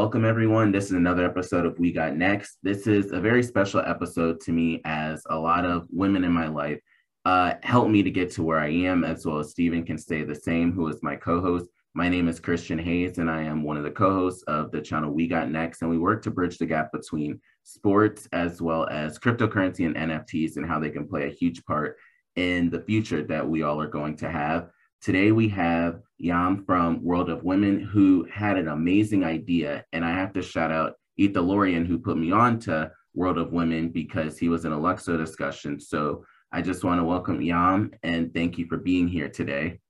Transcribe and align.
welcome 0.00 0.24
everyone. 0.24 0.72
This 0.72 0.86
is 0.86 0.92
another 0.92 1.26
episode 1.26 1.66
of 1.66 1.78
We 1.78 1.92
Got 1.92 2.16
Next. 2.16 2.56
This 2.62 2.86
is 2.86 3.12
a 3.12 3.20
very 3.20 3.42
special 3.42 3.80
episode 3.80 4.40
to 4.40 4.50
me 4.50 4.80
as 4.86 5.22
a 5.28 5.38
lot 5.38 5.66
of 5.66 5.86
women 5.90 6.24
in 6.24 6.32
my 6.32 6.48
life 6.48 6.80
uh, 7.26 7.56
helped 7.62 7.90
me 7.90 8.02
to 8.04 8.10
get 8.10 8.30
to 8.32 8.42
where 8.42 8.58
I 8.58 8.70
am, 8.70 9.04
as 9.04 9.26
well 9.26 9.40
as 9.40 9.50
Stephen 9.50 9.84
can 9.84 9.98
say 9.98 10.22
the 10.22 10.34
same, 10.34 10.72
who 10.72 10.88
is 10.88 11.02
my 11.02 11.16
co 11.16 11.42
host. 11.42 11.66
My 11.92 12.08
name 12.08 12.28
is 12.28 12.40
Christian 12.40 12.78
Hayes, 12.78 13.18
and 13.18 13.30
I 13.30 13.42
am 13.42 13.62
one 13.62 13.76
of 13.76 13.82
the 13.82 13.90
co 13.90 14.10
hosts 14.10 14.42
of 14.44 14.70
the 14.70 14.80
channel 14.80 15.12
We 15.12 15.28
Got 15.28 15.50
Next. 15.50 15.82
And 15.82 15.90
we 15.90 15.98
work 15.98 16.22
to 16.22 16.30
bridge 16.30 16.56
the 16.56 16.64
gap 16.64 16.92
between 16.92 17.38
sports 17.64 18.26
as 18.32 18.62
well 18.62 18.88
as 18.88 19.18
cryptocurrency 19.18 19.84
and 19.84 19.96
NFTs 19.96 20.56
and 20.56 20.64
how 20.64 20.80
they 20.80 20.88
can 20.88 21.06
play 21.06 21.26
a 21.26 21.34
huge 21.34 21.62
part 21.66 21.98
in 22.36 22.70
the 22.70 22.80
future 22.80 23.22
that 23.24 23.46
we 23.46 23.64
all 23.64 23.78
are 23.78 23.86
going 23.86 24.16
to 24.16 24.30
have. 24.30 24.70
Today 25.00 25.32
we 25.32 25.48
have 25.48 26.02
Yam 26.18 26.62
from 26.66 27.02
World 27.02 27.30
of 27.30 27.42
Women 27.42 27.80
who 27.80 28.26
had 28.30 28.58
an 28.58 28.68
amazing 28.68 29.24
idea. 29.24 29.82
And 29.94 30.04
I 30.04 30.10
have 30.10 30.34
to 30.34 30.42
shout 30.42 30.70
out 30.70 30.96
Ethan 31.16 31.46
Lorian 31.46 31.86
who 31.86 31.98
put 31.98 32.18
me 32.18 32.32
on 32.32 32.58
to 32.60 32.92
World 33.14 33.38
of 33.38 33.50
Women 33.50 33.88
because 33.88 34.38
he 34.38 34.50
was 34.50 34.66
in 34.66 34.72
a 34.72 34.78
Luxo 34.78 35.16
discussion. 35.16 35.80
So 35.80 36.26
I 36.52 36.60
just 36.60 36.84
want 36.84 37.00
to 37.00 37.04
welcome 37.04 37.40
Yam 37.40 37.92
and 38.02 38.34
thank 38.34 38.58
you 38.58 38.66
for 38.66 38.76
being 38.76 39.08
here 39.08 39.30
today. 39.30 39.80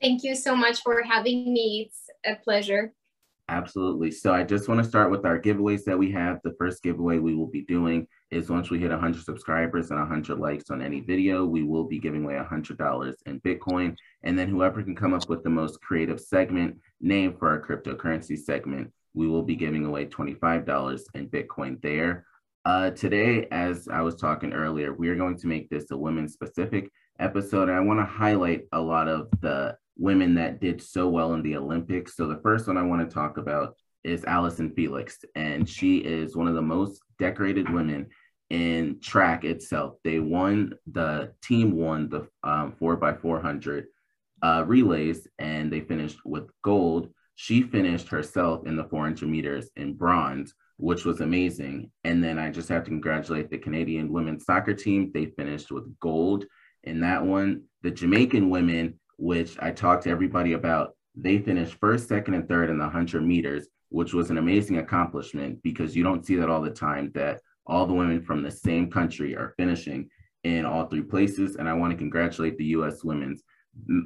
Thank 0.00 0.24
you 0.24 0.34
so 0.34 0.56
much 0.56 0.80
for 0.82 1.00
having 1.04 1.52
me. 1.52 1.86
It's 1.86 2.10
a 2.26 2.42
pleasure. 2.42 2.92
Absolutely. 3.50 4.10
So 4.10 4.32
I 4.32 4.42
just 4.42 4.68
want 4.68 4.82
to 4.82 4.88
start 4.88 5.10
with 5.10 5.26
our 5.26 5.38
giveaways 5.38 5.84
that 5.84 5.98
we 5.98 6.10
have. 6.12 6.40
The 6.42 6.54
first 6.58 6.82
giveaway 6.82 7.18
we 7.18 7.34
will 7.34 7.46
be 7.46 7.60
doing 7.60 8.06
is 8.30 8.48
once 8.48 8.70
we 8.70 8.78
hit 8.78 8.90
100 8.90 9.22
subscribers 9.22 9.90
and 9.90 10.00
100 10.00 10.38
likes 10.38 10.70
on 10.70 10.80
any 10.80 11.00
video, 11.00 11.44
we 11.44 11.62
will 11.62 11.84
be 11.84 11.98
giving 11.98 12.24
away 12.24 12.34
$100 12.34 13.14
in 13.26 13.40
Bitcoin. 13.40 13.96
And 14.22 14.38
then 14.38 14.48
whoever 14.48 14.82
can 14.82 14.96
come 14.96 15.12
up 15.12 15.28
with 15.28 15.42
the 15.42 15.50
most 15.50 15.82
creative 15.82 16.20
segment 16.20 16.78
name 17.02 17.36
for 17.38 17.50
our 17.50 17.60
cryptocurrency 17.60 18.38
segment, 18.38 18.90
we 19.12 19.28
will 19.28 19.42
be 19.42 19.56
giving 19.56 19.84
away 19.84 20.06
$25 20.06 21.02
in 21.12 21.28
Bitcoin 21.28 21.82
there. 21.82 22.24
Uh, 22.64 22.90
today, 22.90 23.46
as 23.50 23.88
I 23.88 24.00
was 24.00 24.16
talking 24.16 24.54
earlier, 24.54 24.94
we 24.94 25.08
are 25.08 25.16
going 25.16 25.36
to 25.36 25.46
make 25.46 25.68
this 25.68 25.90
a 25.90 25.96
women 25.96 26.28
specific 26.30 26.90
episode. 27.18 27.68
And 27.68 27.76
I 27.76 27.80
want 27.80 28.00
to 28.00 28.06
highlight 28.06 28.62
a 28.72 28.80
lot 28.80 29.06
of 29.06 29.28
the 29.42 29.76
women 29.96 30.34
that 30.34 30.60
did 30.60 30.82
so 30.82 31.08
well 31.08 31.34
in 31.34 31.42
the 31.42 31.56
Olympics. 31.56 32.16
So 32.16 32.26
the 32.26 32.40
first 32.42 32.66
one 32.66 32.76
I 32.76 32.82
want 32.82 33.08
to 33.08 33.14
talk 33.14 33.36
about 33.36 33.76
is 34.02 34.24
Allyson 34.24 34.72
Felix, 34.74 35.18
and 35.34 35.68
she 35.68 35.98
is 35.98 36.36
one 36.36 36.48
of 36.48 36.54
the 36.54 36.62
most 36.62 37.00
decorated 37.18 37.72
women 37.72 38.08
in 38.50 39.00
track 39.00 39.44
itself. 39.44 39.94
They 40.04 40.20
won 40.20 40.74
the 40.92 41.32
team 41.42 41.72
won 41.72 42.08
the 42.08 42.28
um, 42.42 42.72
four 42.78 42.96
by 42.96 43.14
four 43.14 43.40
hundred 43.40 43.86
uh, 44.42 44.64
relays, 44.66 45.26
and 45.38 45.72
they 45.72 45.80
finished 45.80 46.18
with 46.24 46.50
gold. 46.62 47.08
She 47.36 47.62
finished 47.62 48.08
herself 48.08 48.66
in 48.66 48.76
the 48.76 48.84
400 48.84 49.28
meters 49.28 49.70
in 49.74 49.94
bronze, 49.94 50.54
which 50.76 51.04
was 51.04 51.20
amazing. 51.20 51.90
And 52.04 52.22
then 52.22 52.38
I 52.38 52.50
just 52.50 52.68
have 52.68 52.84
to 52.84 52.90
congratulate 52.90 53.50
the 53.50 53.58
Canadian 53.58 54.12
women's 54.12 54.44
soccer 54.44 54.74
team. 54.74 55.10
They 55.12 55.26
finished 55.26 55.72
with 55.72 55.98
gold 55.98 56.44
in 56.84 57.00
that 57.00 57.24
one. 57.24 57.64
The 57.82 57.90
Jamaican 57.90 58.50
women 58.50 59.00
which 59.18 59.56
I 59.60 59.70
talked 59.70 60.04
to 60.04 60.10
everybody 60.10 60.52
about. 60.52 60.96
They 61.14 61.38
finished 61.38 61.74
first, 61.74 62.08
second, 62.08 62.34
and 62.34 62.48
third 62.48 62.70
in 62.70 62.78
the 62.78 62.84
100 62.84 63.24
meters, 63.24 63.68
which 63.90 64.12
was 64.12 64.30
an 64.30 64.38
amazing 64.38 64.78
accomplishment 64.78 65.62
because 65.62 65.94
you 65.94 66.02
don't 66.02 66.26
see 66.26 66.36
that 66.36 66.50
all 66.50 66.60
the 66.60 66.70
time 66.70 67.12
that 67.14 67.40
all 67.66 67.86
the 67.86 67.94
women 67.94 68.22
from 68.22 68.42
the 68.42 68.50
same 68.50 68.90
country 68.90 69.36
are 69.36 69.54
finishing 69.56 70.08
in 70.42 70.64
all 70.66 70.86
three 70.86 71.02
places. 71.02 71.56
And 71.56 71.68
I 71.68 71.72
want 71.74 71.92
to 71.92 71.96
congratulate 71.96 72.58
the 72.58 72.64
U.S. 72.66 73.04
women's 73.04 73.42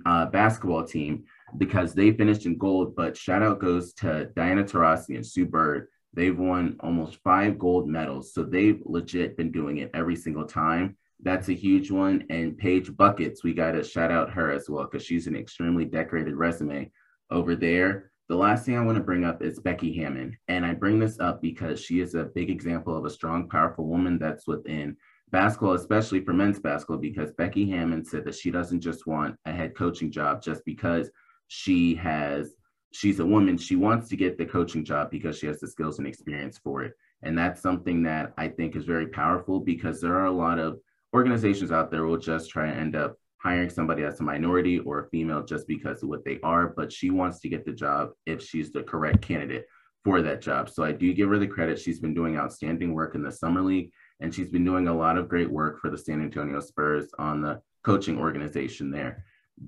uh, 0.04 0.26
basketball 0.26 0.84
team 0.84 1.24
because 1.56 1.94
they 1.94 2.12
finished 2.12 2.44
in 2.44 2.58
gold. 2.58 2.94
But 2.94 3.16
shout 3.16 3.42
out 3.42 3.60
goes 3.60 3.94
to 3.94 4.26
Diana 4.36 4.64
Taurasi 4.64 5.16
and 5.16 5.26
Sue 5.26 5.46
Bird. 5.46 5.88
They've 6.12 6.38
won 6.38 6.76
almost 6.80 7.18
five 7.24 7.58
gold 7.58 7.88
medals. 7.88 8.34
So 8.34 8.42
they've 8.42 8.82
legit 8.84 9.38
been 9.38 9.50
doing 9.50 9.78
it 9.78 9.90
every 9.94 10.16
single 10.16 10.44
time. 10.44 10.97
That's 11.20 11.48
a 11.48 11.54
huge 11.54 11.90
one. 11.90 12.24
And 12.30 12.56
Paige 12.56 12.96
Buckets, 12.96 13.42
we 13.42 13.52
got 13.52 13.72
to 13.72 13.82
shout 13.82 14.10
out 14.10 14.30
her 14.30 14.52
as 14.52 14.68
well 14.68 14.84
because 14.84 15.04
she's 15.04 15.26
an 15.26 15.36
extremely 15.36 15.84
decorated 15.84 16.34
resume 16.34 16.90
over 17.30 17.56
there. 17.56 18.12
The 18.28 18.36
last 18.36 18.66
thing 18.66 18.76
I 18.76 18.84
want 18.84 18.98
to 18.98 19.04
bring 19.04 19.24
up 19.24 19.42
is 19.42 19.58
Becky 19.58 19.92
Hammon. 19.96 20.36
And 20.48 20.64
I 20.64 20.74
bring 20.74 20.98
this 20.98 21.18
up 21.18 21.40
because 21.40 21.80
she 21.80 22.00
is 22.00 22.14
a 22.14 22.24
big 22.24 22.50
example 22.50 22.96
of 22.96 23.04
a 23.04 23.10
strong, 23.10 23.48
powerful 23.48 23.86
woman 23.86 24.18
that's 24.18 24.46
within 24.46 24.96
basketball, 25.30 25.74
especially 25.74 26.24
for 26.24 26.32
men's 26.32 26.60
basketball, 26.60 26.98
because 26.98 27.32
Becky 27.32 27.68
Hammon 27.70 28.04
said 28.04 28.24
that 28.24 28.34
she 28.34 28.50
doesn't 28.50 28.80
just 28.80 29.06
want 29.06 29.36
a 29.46 29.52
head 29.52 29.74
coaching 29.74 30.10
job 30.10 30.42
just 30.42 30.64
because 30.64 31.10
she 31.48 31.94
has 31.94 32.54
she's 32.92 33.20
a 33.20 33.26
woman 33.26 33.58
she 33.58 33.76
wants 33.76 34.08
to 34.08 34.16
get 34.16 34.38
the 34.38 34.46
coaching 34.46 34.84
job 34.84 35.10
because 35.10 35.38
she 35.38 35.46
has 35.46 35.60
the 35.60 35.66
skills 35.66 35.98
and 35.98 36.06
experience 36.06 36.58
for 36.58 36.82
it 36.82 36.92
and 37.22 37.36
that's 37.36 37.60
something 37.60 38.02
that 38.02 38.32
i 38.38 38.48
think 38.48 38.76
is 38.76 38.84
very 38.84 39.08
powerful 39.08 39.60
because 39.60 40.00
there 40.00 40.16
are 40.16 40.26
a 40.26 40.32
lot 40.32 40.58
of 40.58 40.78
organizations 41.14 41.72
out 41.72 41.90
there 41.90 42.04
will 42.04 42.18
just 42.18 42.50
try 42.50 42.66
and 42.66 42.80
end 42.80 42.96
up 42.96 43.16
hiring 43.38 43.70
somebody 43.70 44.02
that's 44.02 44.20
a 44.20 44.24
minority 44.24 44.80
or 44.80 45.00
a 45.00 45.08
female 45.08 45.44
just 45.44 45.66
because 45.68 46.02
of 46.02 46.08
what 46.08 46.24
they 46.24 46.38
are, 46.42 46.68
but 46.76 46.92
she 46.92 47.10
wants 47.10 47.40
to 47.40 47.48
get 47.48 47.64
the 47.64 47.72
job 47.72 48.10
if 48.26 48.42
she's 48.42 48.72
the 48.72 48.82
correct 48.82 49.22
candidate 49.22 49.66
for 50.04 50.22
that 50.22 50.40
job. 50.40 50.68
So 50.68 50.82
I 50.82 50.92
do 50.92 51.12
give 51.12 51.28
her 51.28 51.38
the 51.38 51.46
credit. 51.46 51.78
She's 51.78 52.00
been 52.00 52.14
doing 52.14 52.36
outstanding 52.36 52.94
work 52.94 53.14
in 53.14 53.22
the 53.22 53.32
summer 53.32 53.60
league, 53.60 53.90
and 54.20 54.34
she's 54.34 54.50
been 54.50 54.64
doing 54.64 54.88
a 54.88 54.96
lot 54.96 55.18
of 55.18 55.28
great 55.28 55.50
work 55.50 55.80
for 55.80 55.90
the 55.90 55.98
San 55.98 56.20
Antonio 56.20 56.60
Spurs 56.60 57.10
on 57.18 57.40
the 57.40 57.60
coaching 57.84 58.18
organization 58.18 58.90
there. 58.90 59.24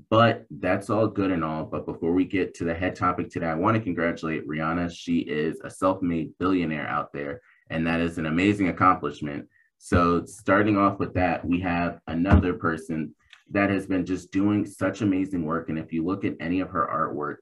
But 0.09 0.47
that's 0.51 0.89
all 0.89 1.09
good 1.09 1.31
and 1.31 1.45
all. 1.45 1.65
But 1.65 1.87
before 1.87 2.13
we 2.13 2.25
get 2.25 2.55
to 2.55 2.65
the 2.65 2.75
head 2.75 2.95
topic 2.95 3.29
today, 3.29 3.47
I 3.47 3.55
want 3.55 3.77
to 3.77 3.83
congratulate 3.83 4.47
Rihanna. 4.47 4.93
She 4.93 5.19
is 5.19 5.61
a 5.65 5.71
self 5.71 6.01
made 6.01 6.37
billionaire 6.39 6.87
out 6.87 7.13
there, 7.13 7.41
and 7.71 7.87
that 7.87 8.01
is 8.01 8.19
an 8.19 8.27
amazing 8.27 8.69
accomplishment. 8.69 9.47
So 9.83 10.27
starting 10.27 10.77
off 10.77 10.99
with 10.99 11.15
that, 11.15 11.43
we 11.43 11.59
have 11.61 12.01
another 12.07 12.53
person 12.53 13.15
that 13.51 13.71
has 13.71 13.87
been 13.87 14.05
just 14.05 14.31
doing 14.31 14.67
such 14.67 15.01
amazing 15.01 15.47
work. 15.47 15.71
And 15.71 15.79
if 15.79 15.91
you 15.91 16.05
look 16.05 16.23
at 16.27 16.37
any 16.39 16.61
of 16.61 16.69
her 16.69 16.87
artwork, 16.87 17.37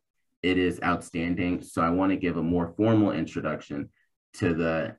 it 0.44 0.56
is 0.56 0.81
outstanding. 0.84 1.62
So 1.62 1.82
I 1.82 1.91
want 1.91 2.12
to 2.12 2.16
give 2.16 2.37
a 2.37 2.43
more 2.43 2.72
formal 2.76 3.10
introduction 3.10 3.91
to 4.34 4.54
the 4.54 4.97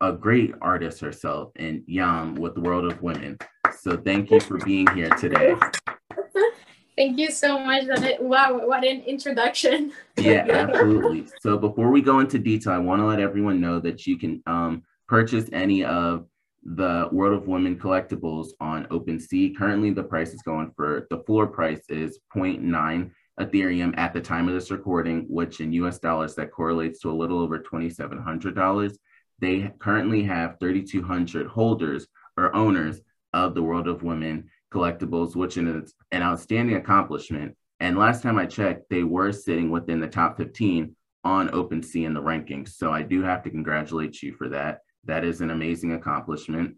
a 0.00 0.10
great 0.10 0.54
artist 0.62 1.00
herself 1.00 1.52
and 1.56 1.84
Yam 1.86 2.34
with 2.34 2.54
the 2.54 2.62
World 2.62 2.90
of 2.90 3.02
Women. 3.02 3.36
So 3.80 3.98
thank 3.98 4.30
you 4.30 4.40
for 4.40 4.56
being 4.56 4.88
here 4.94 5.10
today. 5.10 5.54
Thank 6.96 7.18
you 7.18 7.30
so 7.30 7.58
much. 7.58 7.84
Wow, 8.20 8.66
what 8.66 8.84
an 8.84 9.00
introduction. 9.02 9.92
yeah, 10.18 10.44
absolutely. 10.48 11.26
So 11.40 11.56
before 11.56 11.90
we 11.90 12.02
go 12.02 12.20
into 12.20 12.38
detail, 12.38 12.74
I 12.74 12.78
want 12.78 13.00
to 13.00 13.06
let 13.06 13.18
everyone 13.18 13.60
know 13.62 13.80
that 13.80 14.06
you 14.06 14.18
can 14.18 14.42
um, 14.46 14.82
purchase 15.12 15.46
any 15.52 15.84
of 15.84 16.24
the 16.64 17.06
World 17.12 17.34
of 17.34 17.46
Women 17.46 17.78
collectibles 17.78 18.46
on 18.60 18.86
OpenSea. 18.86 19.54
Currently, 19.54 19.90
the 19.90 20.02
price 20.02 20.32
is 20.32 20.40
going 20.40 20.72
for 20.74 21.06
the 21.10 21.18
floor 21.24 21.46
price 21.46 21.82
is 21.90 22.18
0.9 22.34 23.10
Ethereum 23.38 23.92
at 23.98 24.14
the 24.14 24.22
time 24.22 24.48
of 24.48 24.54
this 24.54 24.70
recording, 24.70 25.26
which 25.28 25.60
in 25.60 25.74
US 25.74 25.98
dollars 25.98 26.34
that 26.36 26.50
correlates 26.50 27.00
to 27.00 27.10
a 27.10 27.12
little 27.12 27.40
over 27.40 27.58
$2,700. 27.58 28.96
They 29.38 29.70
currently 29.80 30.22
have 30.22 30.56
3,200 30.60 31.46
holders 31.46 32.06
or 32.38 32.56
owners 32.56 33.02
of 33.34 33.54
the 33.54 33.62
World 33.62 33.88
of 33.88 34.02
Women 34.02 34.48
collectibles, 34.72 35.36
which 35.36 35.58
is 35.58 35.92
an 36.10 36.22
outstanding 36.22 36.76
accomplishment. 36.76 37.54
And 37.80 37.98
last 37.98 38.22
time 38.22 38.38
I 38.38 38.46
checked, 38.46 38.88
they 38.88 39.02
were 39.02 39.30
sitting 39.30 39.68
within 39.68 40.00
the 40.00 40.08
top 40.08 40.38
15 40.38 40.96
on 41.22 41.50
OpenSea 41.50 42.06
in 42.06 42.14
the 42.14 42.22
rankings. 42.22 42.70
So 42.70 42.90
I 42.90 43.02
do 43.02 43.22
have 43.22 43.42
to 43.42 43.50
congratulate 43.50 44.22
you 44.22 44.32
for 44.36 44.48
that. 44.48 44.78
That 45.04 45.24
is 45.24 45.40
an 45.40 45.50
amazing 45.50 45.92
accomplishment. 45.92 46.76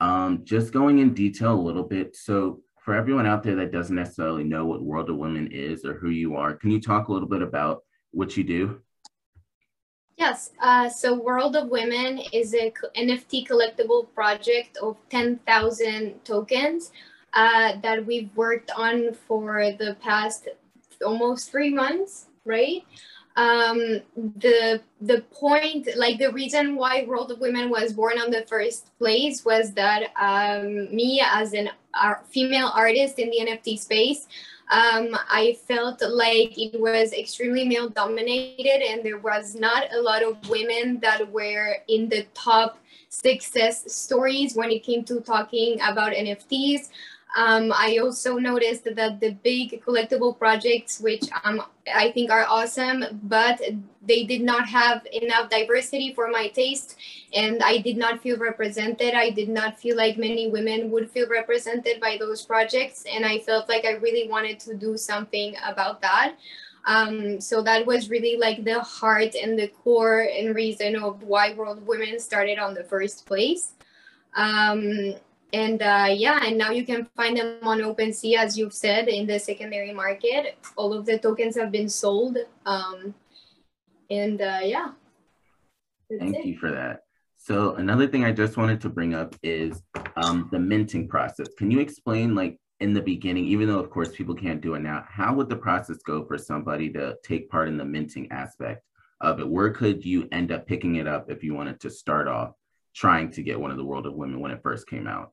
Um, 0.00 0.44
just 0.44 0.72
going 0.72 0.98
in 0.98 1.14
detail 1.14 1.54
a 1.54 1.60
little 1.60 1.82
bit. 1.82 2.16
So, 2.16 2.60
for 2.84 2.94
everyone 2.94 3.26
out 3.26 3.42
there 3.42 3.56
that 3.56 3.72
doesn't 3.72 3.96
necessarily 3.96 4.44
know 4.44 4.64
what 4.64 4.82
World 4.82 5.10
of 5.10 5.16
Women 5.16 5.48
is 5.50 5.84
or 5.84 5.94
who 5.94 6.10
you 6.10 6.36
are, 6.36 6.54
can 6.54 6.70
you 6.70 6.80
talk 6.80 7.08
a 7.08 7.12
little 7.12 7.28
bit 7.28 7.42
about 7.42 7.82
what 8.12 8.36
you 8.36 8.44
do? 8.44 8.80
Yes. 10.16 10.50
Uh, 10.60 10.88
so, 10.88 11.14
World 11.14 11.56
of 11.56 11.68
Women 11.68 12.20
is 12.32 12.54
a 12.54 12.72
NFT 12.96 13.46
collectible 13.46 14.06
project 14.14 14.76
of 14.78 14.96
10,000 15.10 16.24
tokens 16.24 16.92
uh, 17.32 17.72
that 17.82 18.04
we've 18.06 18.30
worked 18.36 18.70
on 18.76 19.12
for 19.12 19.72
the 19.78 19.96
past 20.00 20.48
almost 21.04 21.50
three 21.50 21.72
months, 21.72 22.26
right? 22.44 22.82
Um, 23.36 24.00
the 24.16 24.80
the 25.00 25.20
point, 25.30 25.88
like 25.96 26.18
the 26.18 26.32
reason 26.32 26.74
why 26.74 27.04
World 27.04 27.30
of 27.30 27.38
Women 27.38 27.68
was 27.68 27.92
born 27.92 28.18
on 28.18 28.30
the 28.30 28.46
first 28.48 28.96
place 28.98 29.44
was 29.44 29.72
that 29.72 30.10
um, 30.18 30.94
me 30.94 31.22
as 31.22 31.52
an 31.52 31.70
art, 31.92 32.26
female 32.28 32.72
artist 32.74 33.18
in 33.18 33.28
the 33.28 33.40
NFT 33.40 33.78
space, 33.78 34.26
um, 34.70 35.16
I 35.28 35.58
felt 35.68 36.02
like 36.02 36.58
it 36.58 36.80
was 36.80 37.12
extremely 37.12 37.68
male 37.68 37.90
dominated 37.90 38.82
and 38.82 39.04
there 39.04 39.18
was 39.18 39.54
not 39.54 39.92
a 39.92 40.00
lot 40.00 40.22
of 40.22 40.48
women 40.48 40.98
that 41.00 41.30
were 41.30 41.76
in 41.88 42.08
the 42.08 42.26
top 42.34 42.78
success 43.10 43.84
stories 43.94 44.56
when 44.56 44.70
it 44.70 44.82
came 44.82 45.04
to 45.04 45.20
talking 45.20 45.78
about 45.82 46.12
NFTs. 46.12 46.88
Um, 47.36 47.70
I 47.70 47.98
also 47.98 48.38
noticed 48.38 48.84
that 48.84 49.20
the 49.20 49.32
big 49.32 49.84
collectible 49.84 50.38
projects, 50.38 51.00
which 51.00 51.24
um, 51.44 51.62
I 51.94 52.10
think 52.12 52.30
are 52.30 52.46
awesome, 52.48 53.04
but 53.24 53.60
they 54.00 54.24
did 54.24 54.40
not 54.40 54.66
have 54.66 55.06
enough 55.12 55.50
diversity 55.50 56.14
for 56.14 56.28
my 56.28 56.48
taste, 56.48 56.96
and 57.34 57.62
I 57.62 57.76
did 57.76 57.98
not 57.98 58.22
feel 58.22 58.38
represented. 58.38 59.12
I 59.12 59.28
did 59.28 59.50
not 59.50 59.78
feel 59.78 59.98
like 59.98 60.16
many 60.16 60.48
women 60.48 60.90
would 60.92 61.10
feel 61.10 61.28
represented 61.28 62.00
by 62.00 62.16
those 62.18 62.40
projects, 62.40 63.04
and 63.04 63.26
I 63.26 63.40
felt 63.40 63.68
like 63.68 63.84
I 63.84 63.96
really 63.96 64.30
wanted 64.30 64.58
to 64.60 64.74
do 64.74 64.96
something 64.96 65.56
about 65.62 66.00
that. 66.00 66.36
Um, 66.86 67.38
so 67.38 67.60
that 67.62 67.84
was 67.84 68.08
really 68.08 68.38
like 68.38 68.64
the 68.64 68.80
heart 68.80 69.34
and 69.34 69.58
the 69.58 69.68
core 69.68 70.20
and 70.22 70.54
reason 70.54 70.96
of 70.96 71.22
why 71.22 71.52
World 71.52 71.86
Women 71.86 72.18
started 72.18 72.58
on 72.58 72.72
the 72.72 72.84
first 72.84 73.26
place. 73.26 73.72
Um, 74.34 75.16
and 75.56 75.80
uh, 75.80 76.08
yeah, 76.10 76.40
and 76.44 76.58
now 76.58 76.70
you 76.70 76.84
can 76.84 77.06
find 77.16 77.34
them 77.38 77.60
on 77.62 77.80
OpenSea, 77.80 78.36
as 78.36 78.58
you've 78.58 78.74
said, 78.74 79.08
in 79.08 79.26
the 79.26 79.38
secondary 79.38 79.92
market. 79.92 80.58
All 80.76 80.92
of 80.92 81.06
the 81.06 81.18
tokens 81.18 81.56
have 81.56 81.72
been 81.72 81.88
sold. 81.88 82.36
Um, 82.66 83.14
and 84.10 84.38
uh, 84.42 84.60
yeah. 84.62 84.90
Thank 86.18 86.36
it. 86.36 86.44
you 86.44 86.58
for 86.58 86.70
that. 86.70 87.04
So 87.38 87.76
another 87.76 88.06
thing 88.06 88.22
I 88.22 88.32
just 88.32 88.58
wanted 88.58 88.82
to 88.82 88.90
bring 88.90 89.14
up 89.14 89.34
is 89.42 89.82
um, 90.16 90.48
the 90.52 90.58
minting 90.58 91.08
process. 91.08 91.48
Can 91.56 91.70
you 91.70 91.80
explain 91.80 92.34
like 92.34 92.58
in 92.80 92.92
the 92.92 93.00
beginning, 93.00 93.46
even 93.46 93.66
though 93.66 93.78
of 93.78 93.88
course 93.88 94.10
people 94.10 94.34
can't 94.34 94.60
do 94.60 94.74
it 94.74 94.80
now, 94.80 95.06
how 95.08 95.32
would 95.32 95.48
the 95.48 95.56
process 95.56 95.98
go 96.04 96.22
for 96.26 96.36
somebody 96.36 96.90
to 96.90 97.16
take 97.22 97.48
part 97.48 97.68
in 97.68 97.78
the 97.78 97.84
minting 97.84 98.30
aspect 98.30 98.82
of 99.22 99.40
it? 99.40 99.48
Where 99.48 99.70
could 99.70 100.04
you 100.04 100.28
end 100.32 100.52
up 100.52 100.66
picking 100.66 100.96
it 100.96 101.06
up 101.06 101.30
if 101.30 101.42
you 101.42 101.54
wanted 101.54 101.80
to 101.80 101.88
start 101.88 102.28
off 102.28 102.52
trying 102.94 103.30
to 103.30 103.42
get 103.42 103.58
one 103.58 103.70
of 103.70 103.78
the 103.78 103.84
World 103.84 104.06
of 104.06 104.14
Women 104.14 104.40
when 104.40 104.50
it 104.50 104.62
first 104.62 104.86
came 104.86 105.06
out? 105.06 105.32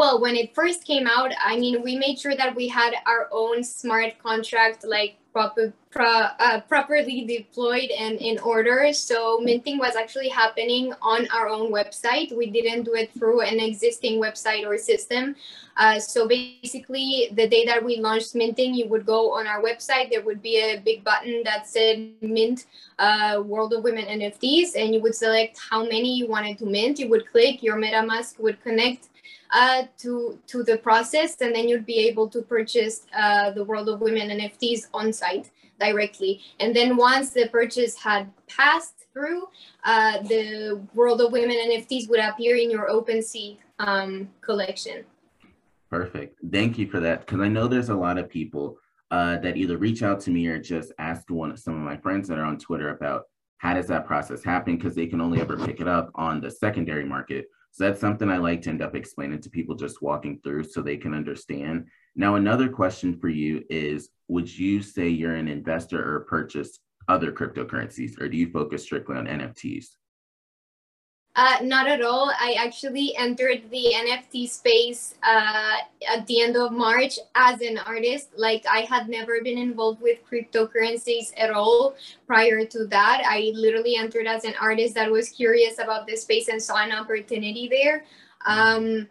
Well, 0.00 0.18
when 0.18 0.34
it 0.34 0.54
first 0.54 0.86
came 0.86 1.06
out, 1.06 1.30
I 1.44 1.58
mean, 1.58 1.82
we 1.82 1.94
made 1.94 2.18
sure 2.18 2.34
that 2.34 2.56
we 2.56 2.68
had 2.68 2.94
our 3.04 3.28
own 3.30 3.62
smart 3.62 4.18
contract, 4.18 4.82
like 4.82 5.18
proper, 5.34 5.74
pro, 5.90 6.06
uh, 6.06 6.62
properly 6.62 7.26
deployed 7.26 7.90
and 7.90 8.16
in 8.16 8.38
order. 8.38 8.94
So 8.94 9.40
minting 9.40 9.76
was 9.76 9.96
actually 9.96 10.30
happening 10.30 10.94
on 11.02 11.28
our 11.28 11.50
own 11.50 11.70
website. 11.70 12.34
We 12.34 12.50
didn't 12.50 12.84
do 12.84 12.94
it 12.94 13.12
through 13.12 13.42
an 13.42 13.60
existing 13.60 14.18
website 14.18 14.66
or 14.66 14.78
system. 14.78 15.36
Uh, 15.76 16.00
so 16.00 16.26
basically, 16.26 17.28
the 17.34 17.46
day 17.46 17.66
that 17.66 17.84
we 17.84 17.98
launched 17.98 18.34
minting, 18.34 18.72
you 18.72 18.88
would 18.88 19.04
go 19.04 19.32
on 19.32 19.46
our 19.46 19.62
website. 19.62 20.10
There 20.10 20.22
would 20.22 20.40
be 20.40 20.56
a 20.60 20.80
big 20.80 21.04
button 21.04 21.42
that 21.44 21.68
said 21.68 22.12
mint 22.22 22.64
uh, 22.98 23.42
World 23.44 23.74
of 23.74 23.84
Women 23.84 24.06
NFTs, 24.06 24.76
and 24.76 24.94
you 24.94 25.02
would 25.02 25.14
select 25.14 25.60
how 25.70 25.82
many 25.82 26.16
you 26.16 26.26
wanted 26.26 26.56
to 26.60 26.64
mint. 26.64 26.98
You 26.98 27.10
would 27.10 27.30
click, 27.30 27.62
your 27.62 27.76
MetaMask 27.76 28.40
would 28.40 28.62
connect 28.62 29.09
uh, 29.52 29.84
to 29.98 30.38
to 30.46 30.62
the 30.62 30.78
process, 30.78 31.40
and 31.40 31.54
then 31.54 31.68
you'd 31.68 31.86
be 31.86 31.98
able 32.08 32.28
to 32.28 32.42
purchase 32.42 33.06
uh, 33.16 33.50
the 33.50 33.64
World 33.64 33.88
of 33.88 34.00
Women 34.00 34.28
NFTs 34.28 34.86
on 34.94 35.12
site 35.12 35.50
directly. 35.78 36.40
And 36.60 36.76
then 36.76 36.96
once 36.96 37.30
the 37.30 37.48
purchase 37.48 37.96
had 37.96 38.30
passed 38.46 39.06
through, 39.12 39.48
uh, 39.84 40.22
the 40.22 40.80
World 40.94 41.20
of 41.20 41.32
Women 41.32 41.56
NFTs 41.56 42.08
would 42.08 42.20
appear 42.20 42.56
in 42.56 42.70
your 42.70 42.88
OpenSea 42.88 43.56
um, 43.78 44.28
collection. 44.40 45.04
Perfect. 45.88 46.38
Thank 46.52 46.78
you 46.78 46.88
for 46.88 47.00
that. 47.00 47.26
Because 47.26 47.40
I 47.40 47.48
know 47.48 47.66
there's 47.66 47.88
a 47.88 47.94
lot 47.94 48.18
of 48.18 48.28
people 48.28 48.78
uh, 49.10 49.38
that 49.38 49.56
either 49.56 49.76
reach 49.76 50.02
out 50.02 50.20
to 50.20 50.30
me 50.30 50.46
or 50.46 50.60
just 50.60 50.92
ask 50.98 51.28
one 51.30 51.56
some 51.56 51.74
of 51.74 51.80
my 51.80 51.96
friends 51.96 52.28
that 52.28 52.38
are 52.38 52.44
on 52.44 52.58
Twitter 52.58 52.90
about 52.90 53.24
how 53.58 53.74
does 53.74 53.88
that 53.88 54.06
process 54.06 54.44
happen 54.44 54.76
because 54.76 54.94
they 54.94 55.06
can 55.06 55.20
only 55.20 55.40
ever 55.40 55.56
pick 55.56 55.80
it 55.80 55.88
up 55.88 56.10
on 56.14 56.40
the 56.40 56.50
secondary 56.50 57.04
market 57.04 57.46
so 57.72 57.84
that's 57.84 58.00
something 58.00 58.28
I 58.28 58.38
like 58.38 58.62
to 58.62 58.70
end 58.70 58.82
up 58.82 58.94
explaining 58.94 59.40
to 59.42 59.50
people 59.50 59.74
just 59.74 60.02
walking 60.02 60.40
through 60.42 60.64
so 60.64 60.82
they 60.82 60.96
can 60.96 61.14
understand. 61.14 61.86
Now, 62.16 62.34
another 62.34 62.68
question 62.68 63.18
for 63.18 63.28
you 63.28 63.62
is 63.70 64.10
Would 64.28 64.56
you 64.56 64.82
say 64.82 65.08
you're 65.08 65.34
an 65.34 65.48
investor 65.48 66.16
or 66.16 66.20
purchase 66.20 66.80
other 67.08 67.32
cryptocurrencies, 67.32 68.20
or 68.20 68.28
do 68.28 68.36
you 68.36 68.50
focus 68.50 68.82
strictly 68.82 69.16
on 69.16 69.26
NFTs? 69.26 69.86
Uh, 71.40 71.56
not 71.62 71.88
at 71.88 72.02
all. 72.02 72.30
I 72.38 72.54
actually 72.58 73.16
entered 73.16 73.62
the 73.70 73.94
NFT 73.96 74.46
space 74.46 75.14
uh, 75.22 75.78
at 76.06 76.26
the 76.26 76.42
end 76.42 76.54
of 76.54 76.70
March 76.70 77.18
as 77.34 77.62
an 77.62 77.78
artist. 77.78 78.28
Like 78.36 78.66
I 78.70 78.80
had 78.80 79.08
never 79.08 79.40
been 79.42 79.56
involved 79.56 80.02
with 80.02 80.18
cryptocurrencies 80.30 81.32
at 81.38 81.50
all 81.50 81.94
prior 82.26 82.66
to 82.66 82.84
that. 82.88 83.22
I 83.24 83.52
literally 83.54 83.96
entered 83.96 84.26
as 84.26 84.44
an 84.44 84.52
artist 84.60 84.94
that 84.96 85.10
was 85.10 85.30
curious 85.30 85.78
about 85.78 86.06
the 86.06 86.14
space 86.14 86.48
and 86.48 86.62
saw 86.62 86.76
an 86.76 86.92
opportunity 86.92 87.68
there. 87.68 88.04
Um, 88.44 89.08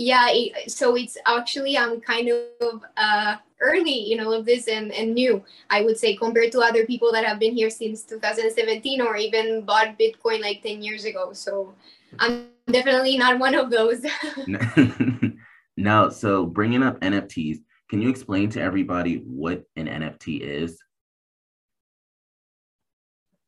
yeah, 0.00 0.28
it, 0.30 0.70
so 0.70 0.96
it's 0.96 1.18
actually 1.26 1.76
I'm 1.76 2.00
kind 2.00 2.30
of 2.60 2.82
uh, 2.96 3.36
early 3.60 4.12
in 4.12 4.20
all 4.20 4.32
of 4.32 4.46
this 4.46 4.66
and, 4.66 4.92
and 4.92 5.14
new, 5.14 5.44
I 5.68 5.82
would 5.82 5.98
say, 5.98 6.16
compared 6.16 6.52
to 6.52 6.60
other 6.60 6.86
people 6.86 7.12
that 7.12 7.26
have 7.26 7.38
been 7.38 7.54
here 7.54 7.68
since 7.68 8.04
2017 8.04 9.02
or 9.02 9.16
even 9.16 9.62
bought 9.62 9.98
Bitcoin 9.98 10.40
like 10.40 10.62
10 10.62 10.82
years 10.82 11.04
ago. 11.04 11.34
So 11.34 11.74
I'm 12.18 12.48
definitely 12.66 13.18
not 13.18 13.38
one 13.38 13.54
of 13.54 13.70
those. 13.70 14.04
no, 15.76 16.08
so 16.08 16.46
bringing 16.46 16.82
up 16.82 16.98
NFTs, 17.00 17.58
can 17.90 18.00
you 18.00 18.08
explain 18.08 18.48
to 18.50 18.60
everybody 18.62 19.16
what 19.16 19.64
an 19.76 19.86
NFT 19.86 20.40
is? 20.40 20.78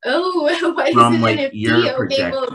Oh, 0.05 0.43
what 0.75 0.87
is 0.87 0.93
From, 0.93 1.15
an 1.15 1.21
like, 1.21 1.39
NFT? 1.39 1.99
Okay, 1.99 2.29
well, 2.29 2.47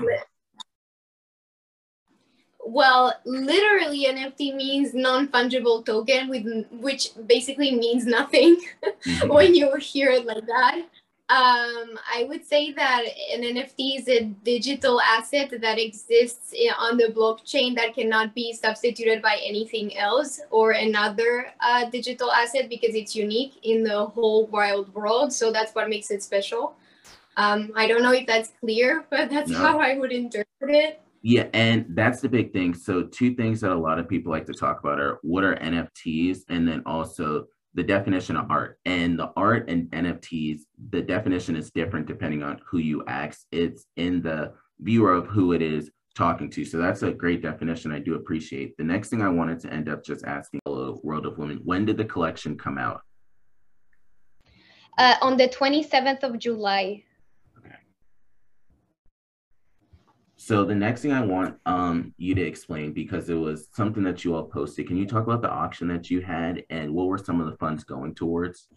well, 2.69 3.15
literally 3.25 4.07
NFT 4.07 4.55
means 4.55 4.93
non-fungible 4.93 5.87
token, 5.87 6.29
with, 6.29 6.67
which 6.71 7.11
basically 7.27 7.75
means 7.75 8.05
nothing 8.05 8.59
when 9.27 9.55
you 9.55 9.75
hear 9.77 10.11
it 10.11 10.27
like 10.27 10.47
that. 10.47 10.83
Um, 11.31 11.99
I 12.11 12.25
would 12.27 12.47
say 12.47 12.73
that 12.73 13.05
an 13.35 13.43
NFT 13.43 13.99
is 13.99 14.09
a 14.09 14.25
digital 14.45 14.99
asset 15.01 15.53
that 15.61 15.79
exists 15.79 16.55
on 16.79 16.97
the 16.97 17.09
blockchain 17.09 17.75
that 17.77 17.95
cannot 17.95 18.35
be 18.35 18.55
substituted 18.55 19.21
by 19.21 19.39
anything 19.45 19.97
else 19.97 20.41
or 20.51 20.71
another 20.71 21.53
uh, 21.61 21.85
digital 21.91 22.33
asset 22.33 22.71
because 22.71 22.95
it's 22.95 23.15
unique 23.15 23.55
in 23.63 23.83
the 23.83 24.07
whole 24.07 24.47
wild 24.47 24.93
world. 24.95 25.33
So 25.33 25.53
that's 25.53 25.75
what 25.75 25.91
makes 25.91 26.11
it 26.11 26.23
special. 26.23 26.77
Um, 27.37 27.73
I 27.77 27.87
don't 27.87 28.03
know 28.03 28.13
if 28.13 28.27
that's 28.27 28.53
clear, 28.61 29.05
but 29.11 29.29
that's 29.31 29.51
no. 29.51 29.59
how 29.59 29.81
I 29.81 29.99
would 29.99 30.13
interpret 30.13 30.47
it. 30.61 31.03
Yeah, 31.23 31.49
and 31.53 31.87
that's 31.91 32.21
the 32.21 32.29
big 32.29 32.53
thing. 32.53 32.75
So, 32.75 33.03
two 33.03 33.35
things 33.35 33.61
that 33.61 33.73
a 33.73 33.75
lot 33.75 33.99
of 33.99 34.09
people 34.09 34.31
like 34.31 34.47
to 34.47 34.55
talk 34.55 34.81
about 34.81 35.01
are 35.01 35.19
what 35.23 35.45
are 35.45 35.57
NFTs, 35.57 36.43
and 36.49 36.67
then 36.67 36.83
also 36.87 37.47
the 37.75 37.83
definition 37.83 38.37
of 38.37 38.51
art. 38.51 38.79
And 38.85 39.19
the 39.19 39.33
art 39.37 39.69
and 39.69 39.91
NFTs, 39.91 40.61
the 40.91 41.03
definition 41.03 41.57
is 41.57 41.71
different 41.71 42.07
depending 42.07 42.43
on 42.43 42.61
who 42.67 42.79
you 42.79 43.05
ask. 43.07 43.47
It's 43.53 43.87
in 43.97 44.23
the 44.23 44.53
viewer 44.81 45.13
of 45.13 45.27
who 45.27 45.53
it 45.53 45.63
is 45.63 45.91
talking 46.17 46.51
to. 46.51 46.65
So 46.65 46.79
that's 46.79 47.03
a 47.03 47.13
great 47.13 47.43
definition. 47.43 47.93
I 47.93 48.01
do 48.01 48.15
appreciate. 48.15 48.77
The 48.77 48.85
next 48.85 49.09
thing 49.09 49.23
I 49.23 49.29
wanted 49.29 49.61
to 49.61 49.73
end 49.73 49.89
up 49.89 50.05
just 50.05 50.25
asking 50.25 50.61
Hello, 50.65 51.01
World 51.05 51.27
of 51.27 51.39
Women, 51.39 51.61
when 51.65 51.85
did 51.85 51.97
the 51.97 52.05
collection 52.05 52.59
come 52.59 52.79
out? 52.79 53.03
Uh, 54.99 55.15
on 55.23 55.37
the 55.37 55.49
27th 55.49 56.25
of 56.25 56.39
July. 56.39 57.05
So 60.41 60.65
the 60.65 60.75
next 60.75 61.03
thing 61.03 61.11
I 61.13 61.21
want 61.21 61.57
um, 61.67 62.15
you 62.17 62.33
to 62.37 62.41
explain, 62.41 62.93
because 62.93 63.29
it 63.29 63.35
was 63.35 63.69
something 63.75 64.05
that 64.05 64.25
you 64.25 64.37
all 64.37 64.45
posted, 64.45 64.87
can 64.87 64.97
you 64.97 65.05
talk 65.05 65.25
about 65.25 65.43
the 65.43 65.51
auction 65.51 65.89
that 65.89 66.11
you 66.11 66.21
had 66.21 66.63
and 66.71 66.95
what 66.95 67.09
were 67.09 67.19
some 67.19 67.41
of 67.41 67.51
the 67.51 67.57
funds 67.57 67.83
going 67.83 68.15
towards? 68.15 68.69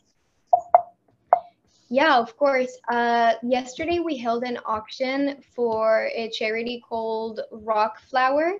Yeah, 1.93 2.19
of 2.19 2.37
course. 2.37 2.77
Uh, 2.87 3.33
yesterday 3.43 3.99
we 3.99 4.15
held 4.15 4.45
an 4.45 4.57
auction 4.65 5.43
for 5.53 6.09
a 6.15 6.29
charity 6.29 6.81
called 6.87 7.41
Rock 7.51 7.99
Flower 8.09 8.53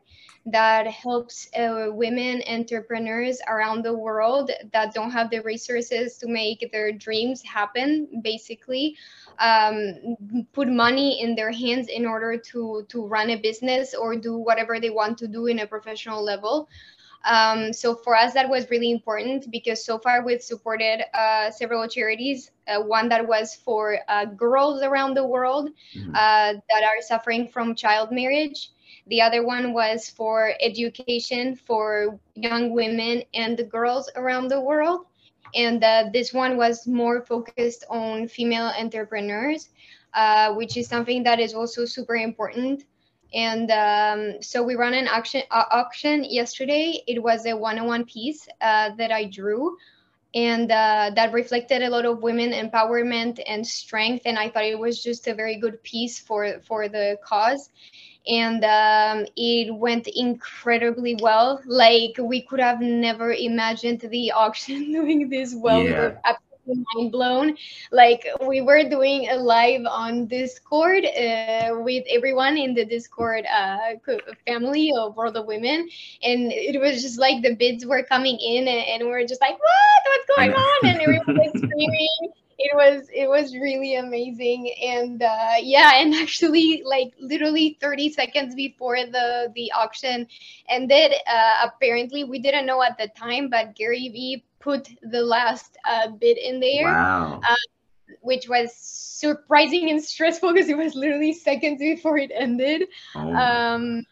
that 0.48 0.86
helps 0.88 1.48
uh, 1.58 1.86
women 1.92 2.44
entrepreneurs 2.46 3.40
around 3.48 3.86
the 3.86 3.94
world 3.94 4.52
that 4.74 4.94
don't 4.94 5.12
have 5.12 5.30
the 5.30 5.40
resources 5.44 6.18
to 6.18 6.28
make 6.28 6.70
their 6.74 6.92
dreams 6.92 7.42
happen, 7.42 8.22
basically. 8.22 8.98
Um, 9.40 10.18
put 10.52 10.68
money 10.68 11.22
in 11.22 11.34
their 11.34 11.54
hands 11.54 11.88
in 11.88 12.06
order 12.06 12.36
to 12.52 12.86
to 12.90 13.08
run 13.08 13.30
a 13.30 13.38
business 13.38 13.94
or 13.94 14.18
do 14.18 14.36
whatever 14.36 14.78
they 14.78 14.90
want 14.90 15.18
to 15.20 15.28
do 15.30 15.46
in 15.48 15.60
a 15.60 15.68
professional 15.68 16.22
level. 16.22 16.68
Um, 17.24 17.72
so 17.72 17.96
for 17.96 18.16
us, 18.16 18.34
that 18.34 18.50
was 18.50 18.70
really 18.70 18.92
important 18.92 19.52
because 19.52 19.86
so 19.86 20.00
far 20.00 20.26
we've 20.26 20.42
supported 20.42 21.04
uh, 21.16 21.52
several 21.52 21.88
charities. 21.88 22.52
Uh, 22.68 22.82
one 22.82 23.10
that 23.10 23.28
was 23.28 23.56
for 23.56 24.00
uh, 24.08 24.26
girls 24.26 24.82
around 24.82 25.16
the 25.16 25.26
world 25.26 25.70
mm-hmm. 25.96 26.10
Uh, 26.12 26.54
that 26.54 26.84
are 26.84 27.02
suffering 27.02 27.48
from 27.48 27.76
child 27.76 28.12
marriage. 28.12 28.72
The 29.08 29.22
other 29.22 29.46
one 29.46 29.74
was 29.74 30.10
for 30.10 30.54
education 30.62 31.56
for 31.56 32.20
young 32.36 32.72
women 32.72 33.24
and 33.34 33.58
the 33.58 33.64
girls 33.64 34.10
around 34.16 34.48
the 34.48 34.62
world. 34.62 35.06
And 35.54 35.84
uh, 35.84 36.10
this 36.14 36.34
one 36.34 36.56
was 36.56 36.88
more 36.88 37.26
focused 37.26 37.84
on 37.90 38.28
female 38.28 38.72
entrepreneurs, 38.80 39.70
uh, 40.14 40.54
which 40.54 40.78
is 40.78 40.88
something 40.88 41.24
that 41.24 41.40
is 41.40 41.54
also 41.54 41.86
super 41.86 42.16
important 42.16 42.86
And 43.34 43.72
um, 43.72 44.42
so 44.42 44.62
we 44.64 44.76
ran 44.76 44.94
an 44.94 45.08
auction, 45.08 45.44
uh, 45.52 45.64
auction 45.72 46.24
yesterday. 46.24 47.02
It 47.08 47.22
was 47.22 47.46
a 47.46 47.56
one-on-one 47.56 48.06
piece 48.06 48.48
uh, 48.60 48.92
that 48.98 49.12
I 49.12 49.26
drew. 49.26 49.78
And 50.34 50.72
uh, 50.72 51.12
that 51.16 51.34
reflected 51.34 51.82
a 51.82 51.90
lot 51.90 52.06
of 52.06 52.24
women 52.24 52.52
empowerment 52.52 53.42
and 53.46 53.68
strength. 53.68 54.24
And 54.26 54.40
i 54.40 54.50
thought 54.50 54.64
it 54.64 54.80
was 54.80 55.04
just 55.04 55.28
a 55.28 55.34
very 55.34 55.58
good 55.58 55.82
piece 55.84 56.20
for 56.20 56.60
for 56.62 56.88
the 56.88 57.18
cause. 57.24 57.70
And 58.28 58.64
um, 58.64 59.26
it 59.36 59.74
went 59.74 60.08
incredibly 60.08 61.16
well. 61.22 61.62
Like 61.66 62.16
we 62.20 62.44
could 62.44 62.60
have 62.60 62.80
never 62.80 63.34
imagined 63.34 64.02
the 64.02 64.32
auction 64.32 64.92
doing 64.94 65.30
this 65.30 65.54
well. 65.56 65.84
Yeah. 65.84 66.16
we 66.26 66.51
mind 66.68 67.12
blown. 67.12 67.56
Like 67.92 68.26
we 68.48 68.62
were 68.62 68.84
doing 68.88 69.30
a 69.30 69.36
live 69.36 69.86
on 69.90 70.28
Discord 70.28 71.06
uh, 71.06 71.70
with 71.82 72.04
everyone 72.10 72.58
in 72.58 72.74
the 72.74 72.86
Discord 72.86 73.46
uh, 73.46 73.96
family 74.48 74.92
of 74.98 75.16
World 75.16 75.38
of 75.38 75.46
Women, 75.46 75.90
and 76.24 76.52
it 76.52 76.80
was 76.80 77.02
just 77.02 77.20
like 77.20 77.42
the 77.42 77.56
bids 77.56 77.86
were 77.86 78.04
coming 78.04 78.38
in, 78.40 78.68
and, 78.68 79.02
and 79.02 79.08
we 79.08 79.14
are 79.14 79.26
just 79.26 79.42
like, 79.42 79.58
what? 79.60 80.02
What's 80.06 80.38
going 80.38 80.54
on? 80.54 80.90
And 80.90 81.02
everyone 81.02 81.38
was 81.38 81.52
screaming 81.58 82.34
it 82.62 82.76
was 82.76 83.08
it 83.14 83.28
was 83.28 83.56
really 83.56 83.96
amazing 83.96 84.72
and 84.82 85.22
uh, 85.22 85.56
yeah 85.62 85.94
and 85.96 86.14
actually 86.16 86.84
like 86.86 87.14
literally 87.20 87.78
30 87.82 88.12
seconds 88.12 88.56
before 88.56 88.98
the 88.98 89.52
the 89.56 89.72
auction 89.72 90.28
ended 90.70 91.12
uh, 91.28 91.66
apparently 91.66 92.24
we 92.24 92.40
didn't 92.40 92.66
know 92.66 92.82
at 92.84 92.98
the 92.98 93.08
time 93.18 93.50
but 93.50 93.76
gary 93.76 94.10
vee 94.10 94.44
put 94.62 94.88
the 95.02 95.22
last 95.22 95.78
uh, 95.90 96.08
bid 96.10 96.38
in 96.38 96.60
there 96.60 96.92
Wow. 96.92 97.40
uh, 97.50 97.56
which 98.22 98.48
was 98.50 98.74
surprising 98.76 99.90
and 99.90 100.04
stressful 100.04 100.54
because 100.54 100.70
it 100.70 100.78
was 100.78 100.96
literally 100.96 101.34
seconds 101.34 101.80
before 101.80 102.18
it 102.18 102.32
ended 102.34 102.84
Oh 103.16 103.36
um 103.36 104.04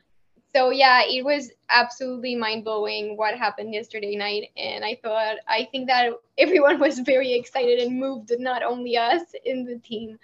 so 0.53 0.71
yeah 0.71 1.01
it 1.05 1.23
was 1.23 1.51
absolutely 1.69 2.35
mind-blowing 2.35 3.15
what 3.17 3.37
happened 3.37 3.73
yesterday 3.73 4.15
night 4.15 4.49
and 4.57 4.83
i 4.83 4.97
thought 5.03 5.37
i 5.47 5.67
think 5.71 5.87
that 5.87 6.11
everyone 6.37 6.79
was 6.79 6.99
very 6.99 7.33
excited 7.33 7.79
and 7.79 7.99
moved 7.99 8.31
not 8.39 8.63
only 8.63 8.97
us 8.97 9.21
in 9.45 9.65
the 9.65 9.77
team 9.79 10.17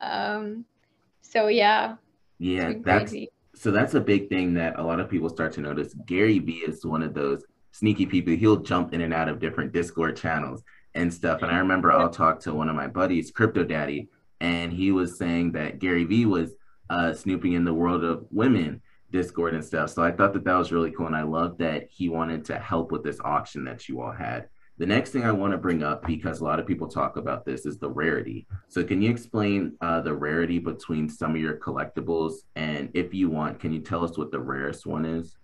um 0.00 0.64
so 1.22 1.48
yeah 1.48 1.96
Yeah, 2.38 2.72
that's 2.84 3.14
so 3.54 3.70
that's 3.70 3.94
a 3.94 4.00
big 4.00 4.28
thing 4.28 4.54
that 4.54 4.78
a 4.78 4.82
lot 4.82 5.00
of 5.00 5.08
people 5.08 5.28
start 5.30 5.52
to 5.54 5.60
notice. 5.60 5.94
Gary 6.06 6.38
Vee 6.38 6.64
is 6.66 6.84
one 6.84 7.02
of 7.02 7.14
those 7.14 7.42
sneaky 7.76 8.06
people. 8.06 8.34
He'll 8.34 8.56
jump 8.56 8.94
in 8.94 9.02
and 9.02 9.12
out 9.12 9.28
of 9.28 9.38
different 9.38 9.72
Discord 9.72 10.16
channels 10.16 10.62
and 10.94 11.12
stuff. 11.12 11.42
And 11.42 11.50
I 11.50 11.58
remember 11.58 11.92
I'll 11.92 12.10
talk 12.10 12.40
to 12.40 12.54
one 12.54 12.68
of 12.68 12.76
my 12.76 12.86
buddies, 12.86 13.30
Crypto 13.30 13.64
Daddy, 13.64 14.08
and 14.40 14.72
he 14.72 14.92
was 14.92 15.18
saying 15.18 15.52
that 15.52 15.78
Gary 15.78 16.04
Vee 16.04 16.26
was 16.26 16.54
uh, 16.88 17.12
snooping 17.12 17.52
in 17.52 17.64
the 17.64 17.74
world 17.74 18.04
of 18.04 18.26
women 18.30 18.80
Discord 19.12 19.54
and 19.54 19.64
stuff. 19.64 19.90
So 19.90 20.02
I 20.02 20.10
thought 20.10 20.32
that 20.32 20.44
that 20.44 20.56
was 20.56 20.72
really 20.72 20.90
cool, 20.90 21.06
and 21.06 21.16
I 21.16 21.22
love 21.22 21.58
that 21.58 21.88
he 21.90 22.08
wanted 22.08 22.44
to 22.46 22.58
help 22.58 22.90
with 22.92 23.04
this 23.04 23.20
auction 23.20 23.64
that 23.64 23.88
you 23.88 24.00
all 24.00 24.12
had. 24.12 24.48
The 24.78 24.86
next 24.86 25.10
thing 25.10 25.24
I 25.24 25.32
want 25.32 25.52
to 25.52 25.58
bring 25.58 25.82
up, 25.82 26.06
because 26.06 26.40
a 26.40 26.44
lot 26.44 26.60
of 26.60 26.66
people 26.66 26.86
talk 26.86 27.16
about 27.16 27.46
this, 27.46 27.64
is 27.64 27.78
the 27.78 27.88
rarity. 27.88 28.46
So, 28.68 28.84
can 28.84 29.00
you 29.00 29.10
explain 29.10 29.74
uh, 29.80 30.02
the 30.02 30.12
rarity 30.12 30.58
between 30.58 31.08
some 31.08 31.34
of 31.34 31.40
your 31.40 31.56
collectibles? 31.56 32.34
And 32.56 32.90
if 32.92 33.14
you 33.14 33.30
want, 33.30 33.58
can 33.58 33.72
you 33.72 33.80
tell 33.80 34.04
us 34.04 34.18
what 34.18 34.32
the 34.32 34.40
rarest 34.40 34.84
one 34.84 35.06
is? 35.06 35.36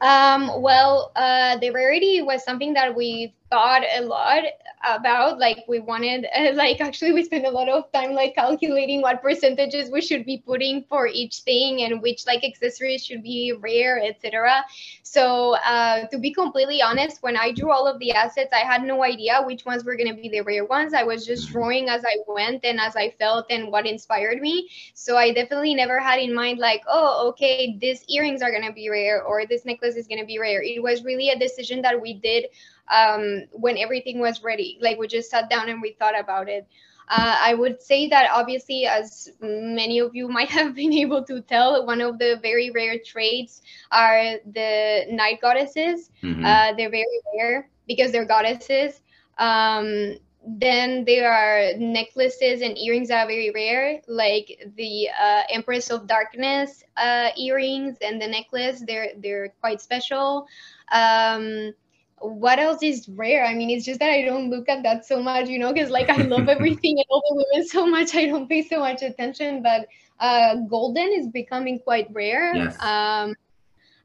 Um, 0.00 0.62
well, 0.62 1.12
uh, 1.16 1.58
the 1.58 1.70
rarity 1.70 2.22
was 2.22 2.44
something 2.44 2.74
that 2.74 2.94
we 2.94 3.34
thought 3.50 3.82
a 3.96 4.02
lot 4.02 4.42
about. 4.88 5.38
Like 5.38 5.64
we 5.68 5.78
wanted, 5.80 6.26
uh, 6.36 6.52
like 6.54 6.80
actually, 6.80 7.12
we 7.12 7.24
spent 7.24 7.46
a 7.46 7.50
lot 7.50 7.68
of 7.68 7.90
time 7.92 8.12
like 8.12 8.34
calculating 8.34 9.02
what 9.02 9.22
percentages 9.22 9.90
we 9.90 10.00
should 10.00 10.24
be 10.24 10.38
putting 10.44 10.84
for 10.88 11.06
each 11.06 11.38
thing 11.40 11.82
and 11.82 12.02
which 12.02 12.26
like 12.26 12.44
accessories 12.44 13.04
should 13.04 13.22
be 13.22 13.52
rare, 13.58 14.00
etc. 14.02 14.64
So 15.02 15.56
uh, 15.64 16.06
to 16.08 16.18
be 16.18 16.32
completely 16.32 16.82
honest, 16.82 17.22
when 17.22 17.36
I 17.36 17.52
drew 17.52 17.70
all 17.72 17.86
of 17.86 17.98
the 17.98 18.12
assets, 18.12 18.52
I 18.52 18.60
had 18.60 18.82
no 18.84 19.04
idea 19.04 19.42
which 19.44 19.64
ones 19.64 19.84
were 19.84 19.96
going 19.96 20.08
to 20.14 20.20
be 20.20 20.28
the 20.28 20.40
rare 20.40 20.64
ones. 20.64 20.94
I 20.94 21.02
was 21.04 21.24
just 21.26 21.48
Mhm. 21.48 21.52
drawing 21.52 21.88
as 21.88 22.04
I 22.04 22.16
went 22.26 22.64
and 22.64 22.80
as 22.80 22.96
I 22.96 23.10
felt 23.10 23.46
and 23.50 23.70
what 23.70 23.86
inspired 23.86 24.40
me. 24.40 24.68
So 24.94 25.16
I 25.16 25.32
definitely 25.32 25.74
never 25.74 26.00
had 26.00 26.20
in 26.20 26.34
mind 26.34 26.58
like, 26.58 26.82
oh, 26.88 27.28
okay, 27.30 27.76
these 27.80 28.04
earrings 28.08 28.42
are 28.42 28.50
gonna 28.52 28.72
be 28.72 28.88
rare 28.88 29.22
or 29.22 29.46
this 29.46 29.64
necklace 29.64 29.96
is 29.96 30.06
gonna 30.06 30.24
be 30.26 30.38
rare. 30.38 30.62
It 30.62 30.82
was 30.82 31.04
really 31.04 31.30
a 31.30 31.38
decision 31.38 31.82
that 31.82 32.00
we 32.00 32.14
did 32.14 32.46
um, 32.90 33.44
when 33.52 33.76
everything 33.78 34.20
was 34.20 34.42
ready. 34.42 34.78
Like 34.80 34.98
we 34.98 35.06
just 35.06 35.30
sat 35.30 35.48
down 35.50 35.68
and 35.68 35.80
we 35.82 35.92
thought 35.92 36.18
about 36.18 36.48
it. 36.48 36.66
Uh, 37.08 37.36
I 37.40 37.54
would 37.54 37.82
say 37.82 38.08
that 38.08 38.30
obviously, 38.32 38.86
as 38.86 39.30
many 39.40 39.98
of 39.98 40.14
you 40.14 40.28
might 40.38 40.48
have 40.50 40.74
been 40.74 40.92
able 40.92 41.22
to 41.24 41.40
tell, 41.42 41.86
one 41.86 42.00
of 42.00 42.18
the 42.18 42.38
very 42.42 42.70
rare 42.70 42.98
traits 43.04 43.62
are 43.90 44.36
the 44.44 45.06
night 45.10 45.40
goddesses. 45.40 46.10
Mhm. 46.22 46.44
Uh, 46.44 46.74
they're 46.76 46.90
very 46.90 47.20
rare 47.36 47.68
because 47.86 48.12
they're 48.12 48.26
goddesses. 48.26 49.00
Um, 49.38 50.16
then 50.46 51.04
there 51.04 51.30
are 51.30 51.76
necklaces 51.78 52.62
and 52.62 52.78
earrings 52.78 53.08
that 53.08 53.24
are 53.24 53.26
very 53.28 53.50
rare, 53.50 54.00
like 54.06 54.66
the 54.76 55.08
uh, 55.20 55.42
Empress 55.50 55.90
of 55.90 56.06
Darkness 56.06 56.82
uh, 56.96 57.30
earrings 57.36 57.96
and 58.00 58.20
the 58.20 58.26
necklace. 58.26 58.82
They're 58.86 59.10
they're 59.18 59.48
quite 59.60 59.80
special. 59.80 60.46
Um, 60.92 61.74
what 62.20 62.58
else 62.58 62.82
is 62.82 63.08
rare? 63.08 63.44
I 63.44 63.54
mean, 63.54 63.70
it's 63.70 63.84
just 63.84 64.00
that 64.00 64.10
I 64.10 64.22
don't 64.22 64.50
look 64.50 64.68
at 64.68 64.82
that 64.82 65.06
so 65.06 65.22
much, 65.22 65.48
you 65.48 65.58
know, 65.58 65.72
because 65.72 65.90
like 65.90 66.10
I 66.10 66.22
love 66.22 66.48
everything 66.56 66.98
and 66.98 67.06
all 67.10 67.22
the 67.28 67.44
women 67.52 67.68
so 67.68 67.86
much, 67.86 68.14
I 68.14 68.26
don't 68.26 68.48
pay 68.48 68.62
so 68.62 68.80
much 68.80 69.02
attention. 69.02 69.62
But 69.62 69.88
uh, 70.20 70.56
golden 70.68 71.12
is 71.12 71.28
becoming 71.28 71.78
quite 71.78 72.08
rare. 72.12 72.54
Yes. 72.54 72.76
Um, 72.82 73.34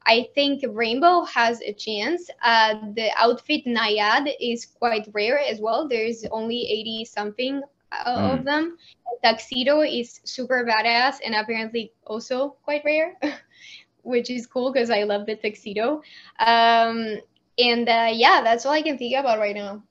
I 0.06 0.28
think 0.36 0.64
Rainbow 0.68 1.24
has 1.24 1.62
a 1.62 1.74
chance. 1.74 2.30
Uh, 2.44 2.92
the 2.94 3.10
outfit 3.16 3.66
Naiad 3.66 4.30
is 4.40 4.66
quite 4.66 5.08
rare 5.14 5.40
as 5.40 5.60
well. 5.60 5.88
There's 5.88 6.26
only 6.32 6.60
80 6.60 7.06
something 7.06 7.62
uh, 7.92 8.36
of 8.38 8.44
them. 8.44 8.78
Tuxedo 9.24 9.82
is 9.82 10.20
super 10.26 10.66
badass 10.66 11.18
and 11.24 11.34
apparently 11.34 11.94
also 12.06 12.58
quite 12.64 12.84
rare, 12.84 13.18
which 14.04 14.30
is 14.30 14.46
cool 14.46 14.74
because 14.74 14.90
I 14.90 15.04
love 15.04 15.26
the 15.26 15.38
tuxedo. 15.38 16.02
Um, 16.40 17.20
and 17.58 17.88
uh, 17.88 18.10
yeah, 18.12 18.42
that's 18.44 18.66
all 18.66 18.74
I 18.74 18.82
can 18.82 18.98
think 18.98 19.16
about 19.16 19.40
right 19.40 19.56
now. 19.56 19.84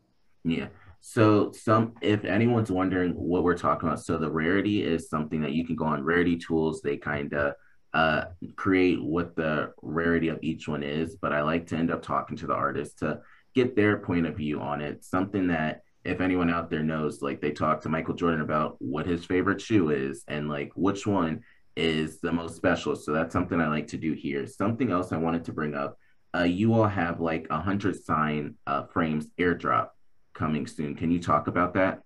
Yeah. 0.44 0.68
So 1.00 1.50
some 1.52 1.94
if 2.00 2.24
anyone's 2.24 2.70
wondering 2.70 3.12
what 3.12 3.42
we're 3.42 3.58
talking 3.58 3.88
about, 3.88 4.00
so 4.00 4.18
the 4.18 4.30
rarity 4.30 4.84
is 4.84 5.08
something 5.08 5.40
that 5.42 5.52
you 5.52 5.66
can 5.66 5.76
go 5.76 5.84
on 5.84 6.04
rarity 6.04 6.36
tools. 6.36 6.80
They 6.80 6.96
kind 6.96 7.32
of 7.34 7.54
uh, 7.92 8.24
create 8.56 9.02
what 9.02 9.36
the 9.36 9.72
rarity 9.82 10.28
of 10.28 10.38
each 10.42 10.68
one 10.68 10.82
is, 10.82 11.16
but 11.16 11.32
I 11.32 11.42
like 11.42 11.66
to 11.68 11.76
end 11.76 11.90
up 11.90 12.02
talking 12.02 12.36
to 12.38 12.46
the 12.46 12.54
artist 12.54 13.00
to 13.00 13.20
get 13.54 13.76
their 13.76 13.98
point 13.98 14.26
of 14.26 14.36
view 14.36 14.60
on 14.60 14.80
it. 14.80 15.04
Something 15.04 15.48
that 15.48 15.82
if 16.04 16.20
anyone 16.20 16.50
out 16.50 16.70
there 16.70 16.82
knows, 16.82 17.22
like 17.22 17.40
they 17.40 17.50
talk 17.50 17.80
to 17.82 17.88
Michael 17.88 18.14
Jordan 18.14 18.40
about 18.40 18.76
what 18.80 19.06
his 19.06 19.24
favorite 19.24 19.60
shoe 19.60 19.90
is 19.90 20.24
and 20.26 20.48
like 20.48 20.72
which 20.74 21.06
one 21.06 21.42
is 21.76 22.20
the 22.20 22.32
most 22.32 22.56
special. 22.56 22.96
So 22.96 23.12
that's 23.12 23.32
something 23.32 23.60
I 23.60 23.68
like 23.68 23.86
to 23.88 23.96
do 23.96 24.12
here. 24.12 24.46
Something 24.46 24.90
else 24.90 25.12
I 25.12 25.16
wanted 25.16 25.44
to 25.46 25.52
bring 25.52 25.74
up. 25.74 25.98
Uh, 26.34 26.44
you 26.44 26.72
all 26.74 26.88
have 26.88 27.20
like 27.20 27.46
a 27.50 27.60
hundred 27.60 28.02
sign 28.02 28.54
uh, 28.66 28.84
frames 28.84 29.26
airdrop 29.38 29.90
coming 30.34 30.66
soon. 30.66 30.94
Can 30.94 31.10
you 31.10 31.20
talk 31.20 31.46
about 31.46 31.74
that? 31.74 32.02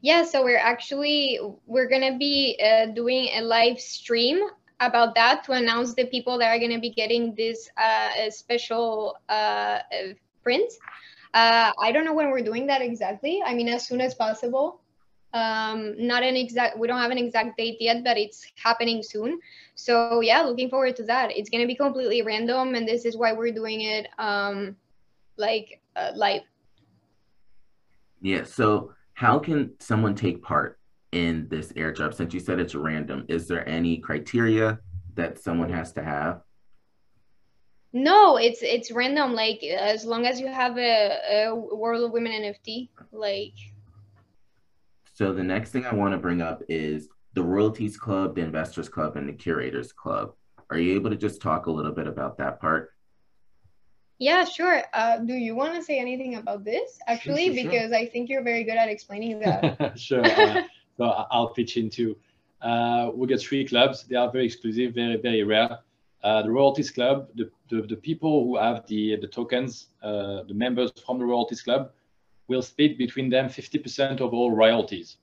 Yeah, 0.00 0.24
so 0.24 0.42
we're 0.42 0.58
actually 0.58 1.38
we're 1.66 1.88
gonna 1.88 2.18
be 2.18 2.58
uh, 2.62 2.86
doing 2.86 3.28
a 3.34 3.40
live 3.40 3.80
stream 3.80 4.40
about 4.80 5.14
that 5.14 5.44
to 5.44 5.52
announce 5.52 5.94
the 5.94 6.06
people 6.06 6.38
that 6.38 6.48
are 6.48 6.58
gonna 6.58 6.80
be 6.80 6.90
getting 6.90 7.34
this 7.36 7.70
uh, 7.76 8.28
special 8.30 9.16
uh, 9.28 9.32
uh, 9.32 9.78
print. 10.42 10.72
I 11.34 11.92
don't 11.92 12.04
know 12.04 12.14
when 12.14 12.30
we're 12.30 12.42
doing 12.42 12.66
that 12.66 12.82
exactly. 12.82 13.42
I 13.44 13.54
mean, 13.54 13.68
as 13.68 13.86
soon 13.86 14.00
as 14.00 14.14
possible. 14.14 14.81
Um, 15.34 15.94
not 15.96 16.22
an 16.22 16.36
exact. 16.36 16.78
We 16.78 16.86
don't 16.86 17.00
have 17.00 17.10
an 17.10 17.18
exact 17.18 17.56
date 17.56 17.78
yet, 17.80 18.04
but 18.04 18.18
it's 18.18 18.46
happening 18.56 19.02
soon. 19.02 19.40
So 19.74 20.20
yeah, 20.20 20.42
looking 20.42 20.68
forward 20.68 20.96
to 20.96 21.04
that. 21.04 21.30
It's 21.36 21.48
gonna 21.48 21.66
be 21.66 21.74
completely 21.74 22.22
random, 22.22 22.74
and 22.74 22.86
this 22.86 23.04
is 23.04 23.16
why 23.16 23.32
we're 23.32 23.52
doing 23.52 23.80
it 23.82 24.08
um, 24.18 24.76
like 25.36 25.80
uh, 25.96 26.12
live. 26.14 26.42
Yeah. 28.20 28.44
So 28.44 28.92
how 29.14 29.38
can 29.38 29.72
someone 29.80 30.14
take 30.14 30.42
part 30.42 30.78
in 31.12 31.48
this 31.48 31.72
airdrop? 31.72 32.14
Since 32.14 32.34
you 32.34 32.40
said 32.40 32.60
it's 32.60 32.74
random, 32.74 33.24
is 33.28 33.48
there 33.48 33.66
any 33.68 33.98
criteria 33.98 34.78
that 35.14 35.38
someone 35.38 35.70
has 35.70 35.92
to 35.92 36.04
have? 36.04 36.42
No, 37.92 38.36
it's 38.38 38.62
it's 38.62 38.90
random. 38.90 39.34
Like 39.34 39.62
as 39.62 40.04
long 40.04 40.26
as 40.26 40.40
you 40.40 40.46
have 40.46 40.78
a, 40.78 41.48
a 41.48 41.54
World 41.54 42.04
of 42.04 42.12
Women 42.12 42.32
NFT, 42.32 42.88
like 43.12 43.54
So 45.12 45.32
the 45.32 45.42
next 45.42 45.70
thing 45.70 45.84
I 45.84 45.94
want 45.94 46.12
to 46.12 46.18
bring 46.18 46.40
up 46.40 46.62
is 46.68 47.08
the 47.34 47.42
Royalties 47.42 47.96
Club, 47.96 48.34
the 48.34 48.40
Investors 48.42 48.88
Club, 48.88 49.16
and 49.16 49.28
the 49.28 49.32
Curators 49.32 49.92
Club. 49.92 50.32
Are 50.70 50.78
you 50.78 50.94
able 50.94 51.10
to 51.10 51.16
just 51.16 51.42
talk 51.42 51.66
a 51.66 51.70
little 51.70 51.92
bit 51.92 52.06
about 52.06 52.38
that 52.38 52.60
part? 52.60 52.90
yeah, 54.18 54.44
sure. 54.44 54.82
Uh, 54.94 55.18
do 55.18 55.34
you 55.34 55.54
want 55.56 55.74
to 55.74 55.82
say 55.82 55.98
anything 55.98 56.36
about 56.36 56.64
this 56.64 56.98
actually? 57.08 57.46
sure, 57.46 57.56
sure. 57.56 57.70
Because 57.72 57.92
I 57.92 58.06
think 58.06 58.30
you're 58.30 58.44
very 58.44 58.62
good 58.62 58.76
at 58.76 58.88
explaining 58.88 59.40
that. 59.40 59.98
sure. 59.98 60.24
Uh, 60.24 60.62
so 60.96 61.04
I- 61.04 61.26
I'll 61.30 61.48
pitch 61.48 61.76
in 61.76 61.90
too. 61.90 62.16
uh, 62.62 63.10
we 63.12 63.26
get 63.26 63.40
three 63.40 63.66
clubs. 63.66 64.04
They 64.04 64.14
are 64.16 64.30
very 64.30 64.46
exclusive, 64.46 64.94
very, 64.94 65.16
very 65.16 65.42
rare. 65.42 65.78
Uh, 66.22 66.40
the 66.42 66.50
Royalties 66.50 66.92
Club, 66.92 67.26
the, 67.34 67.50
the, 67.68 67.82
the, 67.82 67.96
people 67.96 68.44
who 68.44 68.56
have 68.56 68.86
the, 68.86 69.16
the 69.16 69.26
tokens, 69.26 69.88
uh, 70.04 70.44
the 70.44 70.54
members 70.54 70.92
from 71.04 71.18
the 71.18 71.24
Royalties 71.24 71.62
Club, 71.62 71.90
will 72.52 72.62
split 72.62 72.98
between 72.98 73.28
them 73.30 73.46
50% 73.46 74.20
of 74.20 74.34
all 74.34 74.50
royalties. 74.64 75.16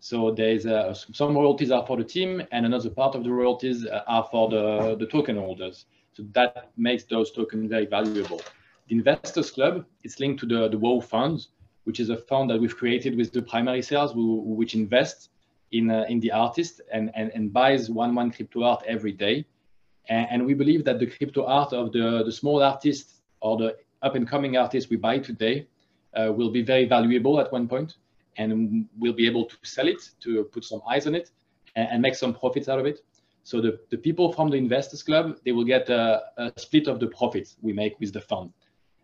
So 0.00 0.30
there's 0.30 0.64
uh, 0.66 0.94
some 0.94 1.34
royalties 1.36 1.70
are 1.70 1.84
for 1.86 1.96
the 1.96 2.08
team 2.16 2.30
and 2.52 2.64
another 2.64 2.90
part 2.90 3.14
of 3.14 3.24
the 3.24 3.32
royalties 3.40 3.86
uh, 3.86 4.02
are 4.06 4.26
for 4.30 4.48
the, 4.54 4.96
the 4.98 5.06
token 5.06 5.36
holders. 5.36 5.86
So 6.14 6.24
that 6.32 6.70
makes 6.76 7.04
those 7.04 7.30
tokens 7.32 7.68
very 7.68 7.86
valuable. 7.86 8.40
The 8.88 8.94
Investors 9.00 9.50
Club 9.50 9.84
is 10.04 10.18
linked 10.20 10.40
to 10.40 10.46
the, 10.46 10.68
the 10.68 10.78
WOW 10.78 11.00
fund, 11.00 11.46
which 11.84 11.98
is 12.00 12.08
a 12.08 12.16
fund 12.16 12.50
that 12.50 12.60
we've 12.60 12.76
created 12.76 13.16
with 13.16 13.32
the 13.32 13.42
primary 13.42 13.82
sales, 13.82 14.12
which 14.14 14.74
invest 14.74 15.30
in, 15.72 15.90
uh, 15.90 16.04
in 16.08 16.20
the 16.20 16.30
artist 16.30 16.80
and, 16.92 17.10
and, 17.14 17.30
and 17.34 17.52
buys 17.52 17.90
one 17.90 18.14
one 18.14 18.30
crypto 18.30 18.62
art 18.62 18.82
every 18.86 19.12
day. 19.12 19.44
And, 20.08 20.26
and 20.30 20.46
we 20.46 20.54
believe 20.54 20.84
that 20.84 20.98
the 21.00 21.06
crypto 21.06 21.44
art 21.44 21.72
of 21.72 21.92
the, 21.92 22.22
the 22.24 22.32
small 22.32 22.62
artists 22.62 23.20
or 23.40 23.56
the 23.56 23.76
up 24.02 24.14
and 24.14 24.28
coming 24.28 24.56
artists 24.56 24.88
we 24.88 24.96
buy 24.96 25.18
today 25.18 25.66
will 26.16 26.50
be 26.50 26.62
very 26.62 26.86
valuable 26.86 27.40
at 27.40 27.52
one 27.52 27.68
point 27.68 27.96
and 28.38 28.86
we'll 28.98 29.12
be 29.12 29.26
able 29.26 29.44
to 29.44 29.56
sell 29.62 29.88
it 29.88 30.10
to 30.20 30.44
put 30.44 30.64
some 30.64 30.80
eyes 30.88 31.06
on 31.06 31.14
it 31.14 31.30
and, 31.74 31.88
and 31.90 32.02
make 32.02 32.14
some 32.14 32.34
profits 32.34 32.68
out 32.68 32.78
of 32.78 32.86
it. 32.86 33.00
So 33.44 33.60
the, 33.60 33.78
the 33.90 33.96
people 33.96 34.32
from 34.32 34.50
the 34.50 34.56
investors 34.56 35.02
club, 35.02 35.38
they 35.44 35.52
will 35.52 35.64
get 35.64 35.88
a, 35.88 36.22
a 36.36 36.52
split 36.56 36.88
of 36.88 36.98
the 36.98 37.06
profits 37.06 37.56
we 37.62 37.72
make 37.72 37.98
with 38.00 38.12
the 38.12 38.20
fund. 38.20 38.52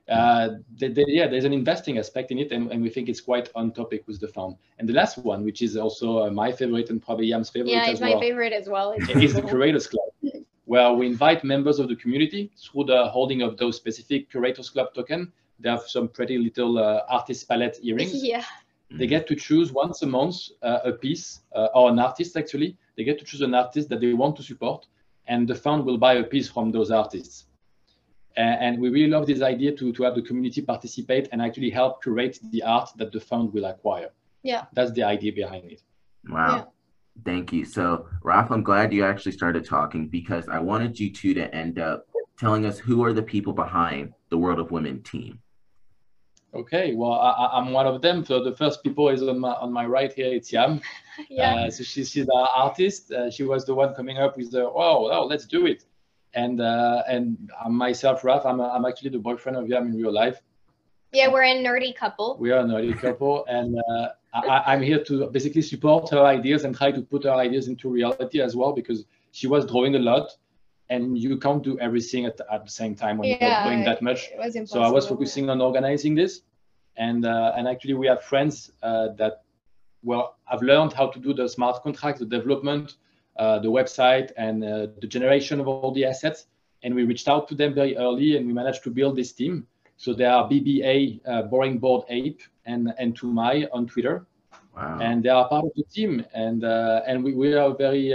Uh, 0.08 0.56
they, 0.78 0.88
they, 0.88 1.04
yeah, 1.06 1.28
there's 1.28 1.44
an 1.44 1.52
investing 1.52 1.96
aspect 1.96 2.32
in 2.32 2.38
it, 2.38 2.50
and, 2.50 2.70
and, 2.72 2.82
we 2.82 2.90
think 2.90 3.08
it's 3.08 3.20
quite 3.20 3.48
on 3.54 3.72
topic 3.72 4.02
with 4.08 4.20
the 4.20 4.26
fund. 4.26 4.56
And 4.78 4.88
the 4.88 4.92
last 4.92 5.16
one, 5.18 5.44
which 5.44 5.62
is 5.62 5.76
also 5.76 6.26
uh, 6.26 6.30
my 6.30 6.50
favorite 6.50 6.90
and 6.90 7.00
probably 7.00 7.26
Yam's 7.26 7.50
favorite 7.50 7.70
yeah, 7.70 7.88
it's 7.88 8.00
my 8.00 8.18
favorite 8.18 8.52
as 8.52 8.68
well. 8.68 8.92
Is 9.14 9.34
the 9.34 9.42
Curators 9.42 9.86
Club, 9.86 10.42
where 10.64 10.92
we 10.92 11.06
invite 11.06 11.44
members 11.44 11.78
of 11.78 11.88
the 11.88 11.94
community 11.96 12.50
through 12.58 12.84
the 12.86 13.06
holding 13.06 13.42
of 13.42 13.56
those 13.56 13.76
specific 13.76 14.28
Curators 14.28 14.68
Club 14.70 14.92
token. 14.92 15.32
They 15.62 15.70
have 15.70 15.82
some 15.86 16.08
pretty 16.08 16.38
little 16.38 16.78
uh, 16.78 17.02
artist 17.08 17.48
palette 17.48 17.78
earrings. 17.82 18.22
Yeah. 18.32 18.44
They 18.98 19.06
get 19.06 19.26
to 19.28 19.34
choose 19.34 19.72
once 19.72 20.02
a 20.02 20.06
month 20.06 20.36
uh, 20.60 20.80
a 20.84 20.92
piece 20.92 21.40
uh, 21.54 21.68
or 21.74 21.88
an 21.90 21.98
artist 21.98 22.36
actually. 22.36 22.76
They 22.96 23.04
get 23.04 23.18
to 23.20 23.24
choose 23.24 23.40
an 23.40 23.54
artist 23.54 23.88
that 23.88 24.00
they 24.00 24.12
want 24.12 24.36
to 24.36 24.42
support, 24.42 24.86
and 25.26 25.48
the 25.48 25.54
fund 25.54 25.86
will 25.86 25.96
buy 25.96 26.14
a 26.14 26.24
piece 26.24 26.50
from 26.50 26.70
those 26.72 26.90
artists. 26.90 27.46
And, 28.36 28.80
we 28.80 28.88
really 28.88 29.10
love 29.10 29.26
this 29.26 29.42
idea 29.42 29.72
to, 29.72 29.92
to 29.92 30.02
have 30.04 30.14
the 30.14 30.22
community 30.22 30.62
participate 30.62 31.28
and 31.32 31.42
actually 31.42 31.70
help 31.70 32.02
curate 32.02 32.38
the 32.50 32.62
art 32.62 32.90
that 32.96 33.12
the 33.12 33.20
fund 33.20 33.52
will 33.52 33.66
acquire. 33.66 34.08
Yeah. 34.42 34.64
That's 34.72 34.90
the 34.92 35.02
idea 35.02 35.32
behind 35.32 35.70
it. 35.70 35.82
Wow. 36.28 36.56
Yeah. 36.56 36.64
Thank 37.24 37.52
you. 37.52 37.64
So, 37.64 38.06
Ralph, 38.22 38.50
I'm 38.50 38.62
glad 38.62 38.92
you 38.92 39.04
actually 39.04 39.32
started 39.32 39.66
talking 39.66 40.08
because 40.08 40.48
I 40.48 40.58
wanted 40.60 40.98
you 40.98 41.12
two 41.12 41.34
to 41.34 41.54
end 41.54 41.78
up 41.78 42.06
telling 42.38 42.64
us 42.64 42.78
who 42.78 43.04
are 43.04 43.12
the 43.12 43.22
people 43.22 43.52
behind 43.52 44.14
the 44.30 44.38
World 44.38 44.58
of 44.58 44.70
Women 44.70 45.02
team. 45.02 45.38
Okay, 46.54 46.94
well, 46.94 47.12
I, 47.12 47.58
am 47.58 47.72
one 47.72 47.86
of 47.86 48.02
them. 48.02 48.24
So 48.26 48.44
the 48.44 48.54
first 48.54 48.82
people 48.82 49.08
is 49.08 49.22
on 49.22 49.38
my 49.38 49.52
on 49.52 49.72
my 49.72 49.86
right 49.86 50.12
here. 50.12 50.30
It's 50.34 50.52
Yam. 50.52 50.82
yeah. 51.30 51.54
Uh, 51.54 51.70
so 51.70 51.82
she's 51.82 52.10
she's 52.10 52.26
the 52.26 52.48
artist. 52.54 53.10
Uh, 53.10 53.30
she 53.30 53.44
was 53.44 53.64
the 53.64 53.74
one 53.74 53.94
coming 53.94 54.18
up 54.18 54.36
with 54.36 54.50
the 54.50 54.64
oh, 54.64 55.10
oh 55.10 55.26
let's 55.26 55.46
do 55.46 55.66
it. 55.66 55.84
And 56.34 56.60
uh, 56.60 57.04
and 57.08 57.50
myself, 57.68 58.22
Ralph, 58.22 58.44
I'm 58.44 58.60
I'm 58.60 58.84
actually 58.84 59.10
the 59.10 59.18
boyfriend 59.18 59.56
of 59.56 59.66
Yam 59.66 59.86
in 59.86 59.96
real 59.96 60.12
life. 60.12 60.42
Yeah, 61.12 61.28
we're 61.28 61.42
a 61.42 61.54
nerdy 61.54 61.94
couple. 61.94 62.36
We 62.38 62.50
are 62.52 62.60
a 62.60 62.64
nerdy 62.64 62.98
couple, 62.98 63.44
and 63.48 63.78
uh, 63.78 64.08
I, 64.34 64.62
I'm 64.66 64.82
here 64.82 65.02
to 65.04 65.28
basically 65.28 65.62
support 65.62 66.10
her 66.10 66.24
ideas 66.24 66.64
and 66.64 66.76
try 66.76 66.92
to 66.92 67.00
put 67.00 67.24
her 67.24 67.32
ideas 67.32 67.68
into 67.68 67.88
reality 67.88 68.42
as 68.42 68.54
well 68.54 68.72
because 68.72 69.06
she 69.30 69.46
was 69.46 69.64
drawing 69.64 69.94
a 69.94 69.98
lot 69.98 70.36
and 70.92 71.18
you 71.18 71.38
can't 71.38 71.62
do 71.62 71.78
everything 71.78 72.26
at, 72.26 72.38
at 72.54 72.64
the 72.64 72.70
same 72.70 72.94
time 72.94 73.16
when 73.18 73.28
yeah, 73.28 73.38
you're 73.40 73.70
doing 73.70 73.84
that 73.84 74.02
much. 74.02 74.30
So 74.66 74.82
I 74.82 74.90
was 74.90 75.06
focusing 75.06 75.48
on 75.48 75.60
organizing 75.60 76.14
this, 76.14 76.42
and 76.96 77.24
uh, 77.24 77.56
and 77.56 77.66
actually 77.66 77.94
we 77.94 78.06
have 78.12 78.22
friends 78.22 78.70
uh, 78.82 79.08
that 79.20 79.34
well 80.02 80.36
have 80.44 80.62
learned 80.62 80.92
how 80.92 81.06
to 81.14 81.18
do 81.18 81.32
the 81.32 81.48
smart 81.48 81.82
contract, 81.82 82.18
the 82.18 82.30
development, 82.38 82.96
uh, 83.38 83.58
the 83.58 83.72
website, 83.78 84.28
and 84.36 84.62
uh, 84.62 84.68
the 85.00 85.06
generation 85.06 85.60
of 85.60 85.66
all 85.66 85.92
the 85.92 86.04
assets. 86.04 86.46
And 86.84 86.94
we 86.94 87.04
reached 87.04 87.28
out 87.28 87.48
to 87.48 87.54
them 87.54 87.74
very 87.74 87.96
early, 87.96 88.36
and 88.36 88.46
we 88.46 88.52
managed 88.52 88.82
to 88.84 88.90
build 88.90 89.16
this 89.16 89.32
team. 89.32 89.66
So 89.96 90.12
there 90.12 90.32
are 90.36 90.44
BBA, 90.50 91.20
uh, 91.26 91.42
Boring 91.42 91.78
Bored 91.78 92.04
Ape, 92.08 92.42
and 92.66 92.92
and 92.98 93.18
Tumai 93.18 93.66
on 93.72 93.86
Twitter. 93.86 94.26
Wow. 94.76 94.98
And 95.00 95.22
they 95.22 95.28
are 95.28 95.48
part 95.48 95.64
of 95.64 95.72
the 95.76 95.84
team, 95.96 96.24
and 96.34 96.64
uh, 96.64 97.08
and 97.08 97.24
we, 97.24 97.32
we 97.34 97.54
are 97.54 97.70
a 97.70 97.76
very 97.86 98.06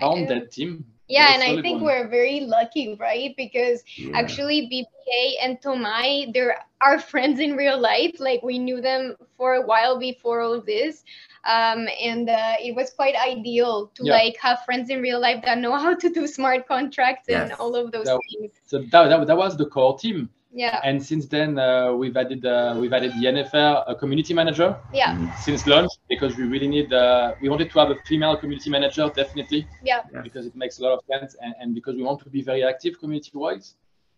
bounded 0.00 0.50
team 0.50 0.84
yeah 1.12 1.34
and 1.34 1.42
i 1.42 1.60
think 1.62 1.82
one. 1.82 1.84
we're 1.84 2.08
very 2.08 2.40
lucky 2.40 2.96
right 2.98 3.34
because 3.36 3.82
yeah. 3.96 4.16
actually 4.18 4.58
BBA 4.72 5.24
and 5.42 5.60
tomai 5.60 6.32
they're 6.32 6.56
our 6.80 6.98
friends 7.12 7.40
in 7.40 7.56
real 7.56 7.78
life 7.78 8.16
like 8.18 8.42
we 8.42 8.58
knew 8.58 8.80
them 8.80 9.16
for 9.36 9.54
a 9.54 9.66
while 9.66 9.98
before 9.98 10.40
all 10.40 10.60
this 10.60 11.04
um, 11.44 11.88
and 12.00 12.30
uh, 12.30 12.54
it 12.60 12.72
was 12.76 12.90
quite 12.90 13.16
ideal 13.16 13.90
to 13.96 14.04
yeah. 14.04 14.12
like 14.14 14.36
have 14.40 14.60
friends 14.64 14.90
in 14.90 15.00
real 15.00 15.20
life 15.20 15.42
that 15.44 15.58
know 15.58 15.76
how 15.84 15.94
to 15.94 16.08
do 16.08 16.26
smart 16.26 16.66
contracts 16.68 17.26
yes. 17.28 17.50
and 17.50 17.60
all 17.60 17.74
of 17.74 17.92
those 17.92 18.06
that, 18.06 18.20
things 18.30 18.52
so 18.64 18.78
that, 18.78 19.08
that, 19.08 19.26
that 19.26 19.36
was 19.36 19.56
the 19.56 19.66
core 19.66 19.98
team 19.98 20.30
yeah. 20.52 20.80
And 20.84 21.02
since 21.02 21.26
then, 21.26 21.58
uh, 21.58 21.92
we've 21.92 22.16
added 22.16 22.44
uh, 22.44 22.76
we've 22.78 22.92
added 22.92 23.12
the 23.12 23.24
NFR 23.26 23.84
a 23.86 23.94
community 23.94 24.34
manager. 24.34 24.76
Yeah. 24.92 25.14
Mm-hmm. 25.14 25.40
Since 25.40 25.66
launch, 25.66 25.90
because 26.08 26.36
we 26.36 26.44
really 26.44 26.68
need 26.68 26.92
uh, 26.92 27.34
we 27.40 27.48
wanted 27.48 27.70
to 27.70 27.78
have 27.78 27.90
a 27.90 27.96
female 28.06 28.36
community 28.36 28.68
manager 28.68 29.10
definitely. 29.14 29.66
Yeah. 29.82 30.02
Because 30.22 30.46
it 30.46 30.54
makes 30.54 30.78
a 30.78 30.82
lot 30.82 30.92
of 30.92 31.00
sense, 31.10 31.36
and, 31.40 31.54
and 31.60 31.74
because 31.74 31.96
we 31.96 32.02
want 32.02 32.20
to 32.24 32.30
be 32.30 32.42
very 32.42 32.62
active 32.64 33.00
community-wise, 33.00 33.76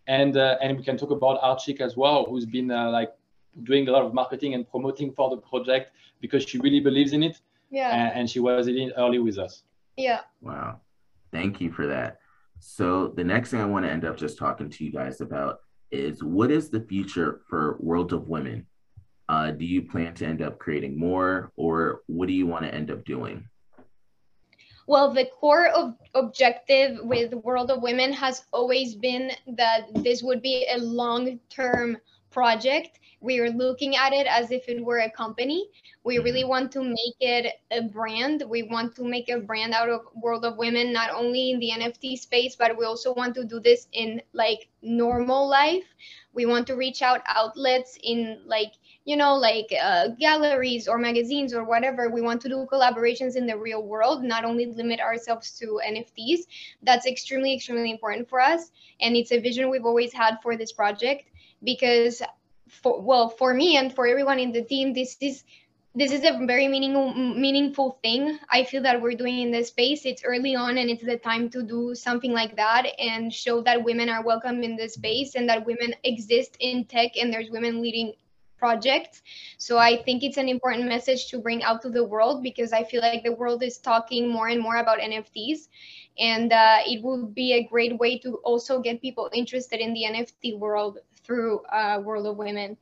and 0.09 0.37
uh, 0.37 0.59
and 0.61 0.77
we 0.77 0.83
can 0.83 0.97
talk 0.97 1.11
about 1.11 1.41
Archik 1.41 1.81
as 1.81 1.97
well, 1.97 2.27
who's 2.29 2.47
been 2.47 2.71
uh, 2.71 2.91
like 2.91 3.13
doing 3.63 3.87
a 3.89 3.93
lot 3.93 4.03
of 4.03 4.13
marketing 4.13 4.55
and 4.55 4.69
promoting 4.69 5.13
for 5.13 5.31
the 5.31 5.37
project 5.37 5.93
because 6.21 6.43
she 6.43 6.59
really 6.59 6.81
believes 6.81 7.13
in 7.13 7.23
it. 7.23 7.41
Yeah. 7.71 7.91
And, 7.91 8.21
and 8.21 8.31
she 8.31 8.41
was 8.41 8.67
in 8.67 8.93
early 8.97 9.19
with 9.19 9.39
us. 9.39 9.63
Yeah. 9.97 10.21
Wow. 10.41 10.81
Thank 11.33 11.61
you 11.61 11.73
for 11.73 11.87
that. 11.87 12.19
So 12.59 13.09
the 13.09 13.25
next 13.25 13.51
thing 13.51 13.61
I 13.61 13.65
want 13.65 13.85
to 13.85 13.91
end 13.91 14.05
up 14.05 14.17
just 14.17 14.39
talking 14.39 14.71
to 14.71 14.85
you 14.85 14.91
guys 14.91 15.21
about 15.21 15.61
is 15.91 16.23
what 16.23 16.51
is 16.51 16.69
the 16.69 16.81
future 16.81 17.41
for 17.49 17.77
World 17.81 18.13
of 18.13 18.29
Women? 18.29 18.67
Uh, 19.29 19.51
do 19.51 19.65
you 19.65 19.83
plan 19.83 20.15
to 20.15 20.27
end 20.27 20.43
up 20.43 20.59
creating 20.59 20.99
more, 20.99 21.53
or 21.57 22.03
what 22.07 22.29
do 22.29 22.35
you 22.35 22.47
want 22.47 22.65
to 22.65 22.75
end 22.75 22.91
up 22.91 23.05
doing? 23.05 23.49
Well, 24.87 25.15
the 25.15 25.25
core 25.25 25.69
of 25.69 25.95
objective 26.15 26.99
with 27.03 27.33
World 27.33 27.71
of 27.71 27.83
Women 27.83 28.13
has 28.13 28.45
always 28.53 28.95
been 28.95 29.31
that 29.57 29.87
this 29.95 30.23
would 30.23 30.43
be 30.43 30.67
a 30.71 30.79
long 30.79 31.41
term 31.49 31.97
project. 32.35 32.99
We 33.21 33.39
are 33.41 33.49
looking 33.49 33.97
at 33.97 34.13
it 34.13 34.27
as 34.27 34.51
if 34.51 34.69
it 34.69 34.85
were 34.85 34.99
a 34.99 35.11
company. 35.11 35.71
We 36.03 36.19
really 36.19 36.41
mm-hmm. 36.41 36.49
want 36.51 36.73
to 36.73 36.83
make 36.83 37.17
it 37.21 37.55
a 37.71 37.83
brand. 37.83 38.43
We 38.47 38.65
want 38.65 38.95
to 38.97 39.05
make 39.05 39.31
a 39.31 39.39
brand 39.39 39.73
out 39.73 39.89
of 39.89 40.03
World 40.15 40.45
of 40.45 40.59
Women, 40.59 40.93
not 40.93 41.11
only 41.11 41.53
in 41.53 41.61
the 41.61 41.71
NFT 41.71 42.19
space, 42.19 42.57
but 42.57 42.77
we 42.77 42.85
also 42.85 43.15
want 43.15 43.35
to 43.37 43.45
do 43.45 43.61
this 43.61 43.87
in 43.93 44.21
like 44.35 44.69
normal 44.83 45.49
life. 45.49 45.87
We 46.35 46.45
want 46.45 46.67
to 46.67 46.75
reach 46.75 47.01
out 47.01 47.23
outlets 47.27 47.97
in 48.03 48.41
like, 48.45 48.73
you 49.05 49.17
know, 49.17 49.35
like 49.35 49.73
uh, 49.81 50.09
galleries 50.19 50.89
or 50.89 50.99
magazines 50.99 51.53
or 51.53 51.65
whatever. 51.65 52.09
We 52.09 52.23
want 52.23 52.41
to 52.43 52.49
do 52.49 52.67
collaborations 52.73 53.37
in 53.37 53.47
the 53.47 53.57
real 53.57 53.83
world, 53.83 54.25
not 54.25 54.45
only 54.45 54.67
limit 54.67 55.01
ourselves 55.01 55.51
to 55.59 55.81
NFTs. 55.87 56.41
That's 56.83 57.07
extremely, 57.07 57.55
extremely 57.55 57.91
important 57.91 58.29
for 58.29 58.41
us. 58.41 58.71
And 59.01 59.15
it's 59.15 59.33
a 59.33 59.41
vision 59.41 59.71
we've 59.71 59.85
always 59.85 60.13
had 60.13 60.39
for 60.43 60.57
this 60.57 60.73
project 60.73 61.25
because 61.63 62.23
for 62.69 63.01
well 63.01 63.29
for 63.29 63.55
me 63.55 63.77
and 63.77 63.95
for 63.95 64.07
everyone 64.07 64.39
in 64.39 64.53
the 64.53 64.63
team 64.63 64.95
this 64.95 65.17
is 65.21 65.45
this 65.95 66.11
is 66.11 66.25
a 66.25 66.45
very 66.47 66.67
meaningful 66.67 67.15
meaningful 67.15 67.99
thing 68.03 68.39
i 68.51 68.65
feel 68.65 68.83
that 68.83 69.01
we're 69.01 69.15
doing 69.15 69.41
in 69.41 69.51
this 69.51 69.69
space 69.69 70.05
it's 70.05 70.25
early 70.25 70.55
on 70.57 70.79
and 70.79 70.91
it's 70.91 71.05
the 71.05 71.17
time 71.17 71.49
to 71.49 71.63
do 71.63 71.95
something 71.95 72.33
like 72.33 72.57
that 72.57 72.87
and 72.99 73.33
show 73.33 73.63
that 73.63 73.85
women 73.85 74.09
are 74.09 74.25
welcome 74.25 74.63
in 74.63 74.77
this 74.77 74.95
space 74.95 75.35
and 75.35 75.49
that 75.49 75.65
women 75.67 75.95
exist 76.05 76.57
in 76.61 76.85
tech 76.85 77.13
and 77.21 77.33
there's 77.33 77.51
women 77.51 77.81
leading 77.81 78.13
projects 78.65 79.23
so 79.59 79.79
i 79.79 79.93
think 80.05 80.23
it's 80.23 80.41
an 80.45 80.49
important 80.49 80.87
message 80.97 81.27
to 81.31 81.39
bring 81.47 81.63
out 81.63 81.83
to 81.83 81.91
the 81.91 82.05
world 82.13 82.43
because 82.43 82.73
i 82.73 82.83
feel 82.91 83.03
like 83.09 83.23
the 83.23 83.37
world 83.43 83.63
is 83.63 83.79
talking 83.79 84.29
more 84.37 84.49
and 84.49 84.61
more 84.61 84.77
about 84.77 84.99
nfts 85.11 85.69
and 86.19 86.53
uh, 86.53 86.79
it 86.87 87.03
would 87.03 87.35
be 87.35 87.53
a 87.55 87.63
great 87.73 87.99
way 87.99 88.19
to 88.19 88.37
also 88.51 88.81
get 88.81 89.03
people 89.03 89.29
interested 89.33 89.81
in 89.81 89.93
the 89.95 90.05
nft 90.15 90.59
world 90.59 90.99
through 91.25 91.61
uh, 91.73 92.01
World 92.05 92.27
of 92.27 92.37
Women. 92.37 92.77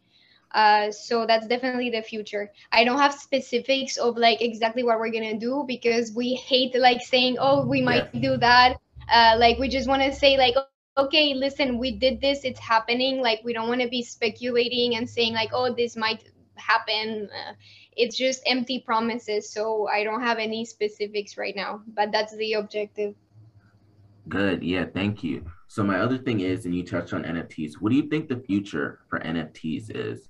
Uh, 0.55 0.91
so 0.91 1.25
that's 1.25 1.47
definitely 1.47 1.89
the 1.89 2.03
future. 2.03 2.51
I 2.73 2.85
don't 2.85 2.99
have 2.99 3.15
specifics 3.15 3.97
of 3.97 4.19
like 4.19 4.43
exactly 4.43 4.83
what 4.83 5.01
we're 5.01 5.11
gonna 5.11 5.39
do 5.39 5.65
because 5.67 6.13
we 6.13 6.35
hate 6.35 6.79
like 6.79 7.01
saying, 7.01 7.37
oh, 7.41 7.65
we 7.65 7.81
might 7.81 8.09
yeah. 8.13 8.21
do 8.21 8.37
that. 8.37 8.77
Uh, 9.11 9.37
like 9.39 9.59
we 9.59 9.69
just 9.69 9.89
want 9.89 10.03
to 10.03 10.13
say 10.13 10.37
like, 10.37 10.55
okay, 10.97 11.35
listen, 11.35 11.79
we 11.79 11.93
did 11.93 12.21
this, 12.21 12.45
it's 12.45 12.61
happening. 12.61 13.21
Like 13.21 13.41
we 13.45 13.53
don't 13.53 13.69
want 13.69 13.81
to 13.81 13.89
be 13.89 14.03
speculating 14.03 14.97
and 14.97 15.09
saying 15.09 15.35
like, 15.35 15.51
oh, 15.53 15.75
this 15.75 15.97
might 15.97 16.25
happen. 16.57 17.29
Uh, 17.33 17.53
it's 17.97 18.17
just 18.17 18.43
empty 18.47 18.81
promises. 18.81 19.51
So 19.51 19.89
I 19.89 20.05
don't 20.05 20.23
have 20.23 20.39
any 20.39 20.65
specifics 20.65 21.37
right 21.37 21.57
now, 21.57 21.83
but 21.95 22.13
that's 22.13 22.37
the 22.37 22.55
objective. 22.55 23.15
Good. 24.29 24.63
Yeah. 24.63 24.87
Thank 24.93 25.25
you. 25.25 25.45
So 25.69 25.83
my 25.83 25.99
other 25.99 26.19
thing 26.19 26.41
is, 26.41 26.65
and 26.67 26.75
you 26.75 26.85
touched 26.85 27.13
on 27.13 27.25
NFTs. 27.25 27.75
What 27.81 27.91
do 27.91 27.97
you 27.97 28.09
think 28.09 28.29
the 28.29 28.37
future 28.37 29.01
for 29.09 29.19
NFTs 29.21 29.95
is? 29.95 30.29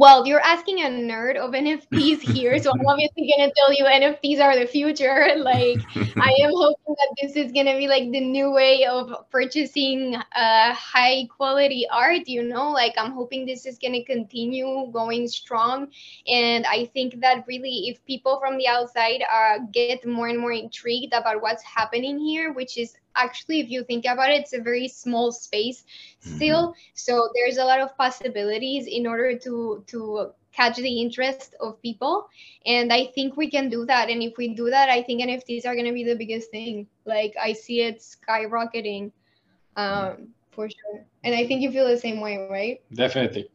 Well, 0.00 0.26
you're 0.26 0.40
asking 0.40 0.80
a 0.80 0.86
nerd 0.86 1.36
of 1.36 1.50
NFTs 1.52 2.22
here, 2.22 2.58
so 2.58 2.70
I'm 2.70 2.86
obviously 2.86 3.30
gonna 3.36 3.52
tell 3.54 3.70
you 3.70 3.84
NFTs 3.84 4.40
are 4.40 4.58
the 4.58 4.66
future. 4.66 5.28
Like, 5.36 5.76
I 6.16 6.32
am 6.40 6.52
hoping 6.54 6.94
that 6.96 7.14
this 7.20 7.36
is 7.36 7.52
gonna 7.52 7.76
be 7.76 7.86
like 7.86 8.10
the 8.10 8.20
new 8.20 8.50
way 8.50 8.86
of 8.86 9.12
purchasing 9.30 10.14
uh, 10.16 10.72
high 10.72 11.26
quality 11.26 11.84
art. 11.92 12.28
You 12.28 12.44
know, 12.44 12.70
like 12.70 12.94
I'm 12.96 13.12
hoping 13.12 13.44
this 13.44 13.66
is 13.66 13.78
gonna 13.78 14.02
continue 14.02 14.88
going 14.90 15.28
strong, 15.28 15.88
and 16.26 16.64
I 16.64 16.86
think 16.94 17.20
that 17.20 17.44
really, 17.46 17.90
if 17.90 18.02
people 18.06 18.40
from 18.40 18.56
the 18.56 18.68
outside 18.68 19.20
uh, 19.30 19.58
get 19.70 20.06
more 20.06 20.28
and 20.28 20.38
more 20.38 20.52
intrigued 20.52 21.12
about 21.12 21.42
what's 21.42 21.62
happening 21.62 22.18
here, 22.18 22.54
which 22.54 22.78
is 22.78 22.96
actually 23.16 23.60
if 23.60 23.70
you 23.70 23.84
think 23.84 24.04
about 24.04 24.30
it 24.30 24.40
it's 24.40 24.52
a 24.52 24.60
very 24.60 24.88
small 24.88 25.32
space 25.32 25.84
mm-hmm. 26.22 26.36
still. 26.36 26.68
Mm-hmm. 26.68 26.80
so 26.94 27.28
there's 27.34 27.58
a 27.58 27.64
lot 27.64 27.80
of 27.80 27.96
possibilities 27.96 28.86
in 28.86 29.06
order 29.06 29.38
to 29.38 29.84
to 29.86 30.30
catch 30.52 30.76
the 30.76 31.00
interest 31.00 31.54
of 31.60 31.80
people. 31.80 32.28
And 32.66 32.92
i 32.92 33.06
think 33.14 33.36
we 33.36 33.48
can 33.48 33.68
do 33.68 33.86
that. 33.86 34.10
And 34.10 34.22
if 34.22 34.36
we 34.36 34.54
do 34.54 34.70
that 34.70 34.88
i 34.88 35.02
think 35.02 35.22
nfts 35.22 35.66
are 35.66 35.74
going 35.74 35.86
to 35.86 35.92
be 35.92 36.04
the 36.04 36.16
biggest 36.16 36.50
thing. 36.50 36.86
Like 37.04 37.34
i 37.40 37.52
see 37.52 37.82
it 37.82 37.98
skyrocketing 38.00 39.12
um 39.76 40.28
for 40.50 40.68
sure. 40.68 41.06
And 41.24 41.34
i 41.34 41.46
think 41.46 41.62
you 41.62 41.70
feel 41.70 41.86
the 41.88 41.98
same 41.98 42.20
way 42.20 42.48
right? 42.50 42.80
Definitely. 42.92 43.48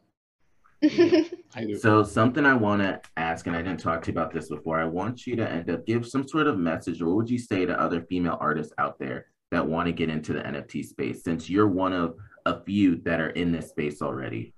So 1.78 2.02
something 2.02 2.44
I 2.44 2.52
want 2.52 2.82
to 2.82 3.00
ask, 3.16 3.46
and 3.46 3.56
I 3.56 3.62
didn't 3.62 3.80
talk 3.80 4.02
to 4.02 4.12
you 4.12 4.18
about 4.18 4.30
this 4.30 4.50
before. 4.50 4.78
I 4.78 4.84
want 4.84 5.26
you 5.26 5.34
to 5.36 5.50
end 5.50 5.70
up 5.70 5.86
give 5.86 6.06
some 6.06 6.28
sort 6.28 6.46
of 6.46 6.58
message, 6.58 7.02
what 7.02 7.16
would 7.16 7.30
you 7.30 7.38
say 7.38 7.64
to 7.64 7.80
other 7.80 8.02
female 8.02 8.36
artists 8.40 8.74
out 8.76 8.98
there 8.98 9.26
that 9.50 9.66
want 9.66 9.86
to 9.86 9.92
get 9.92 10.10
into 10.10 10.32
the 10.32 10.40
NFT 10.40 10.84
space 10.84 11.22
since 11.22 11.48
you're 11.48 11.68
one 11.68 11.92
of 11.92 12.16
a 12.44 12.62
few 12.64 12.96
that 13.04 13.20
are 13.20 13.30
in 13.30 13.52
this 13.52 13.68
space 13.68 14.02
already? 14.02 14.54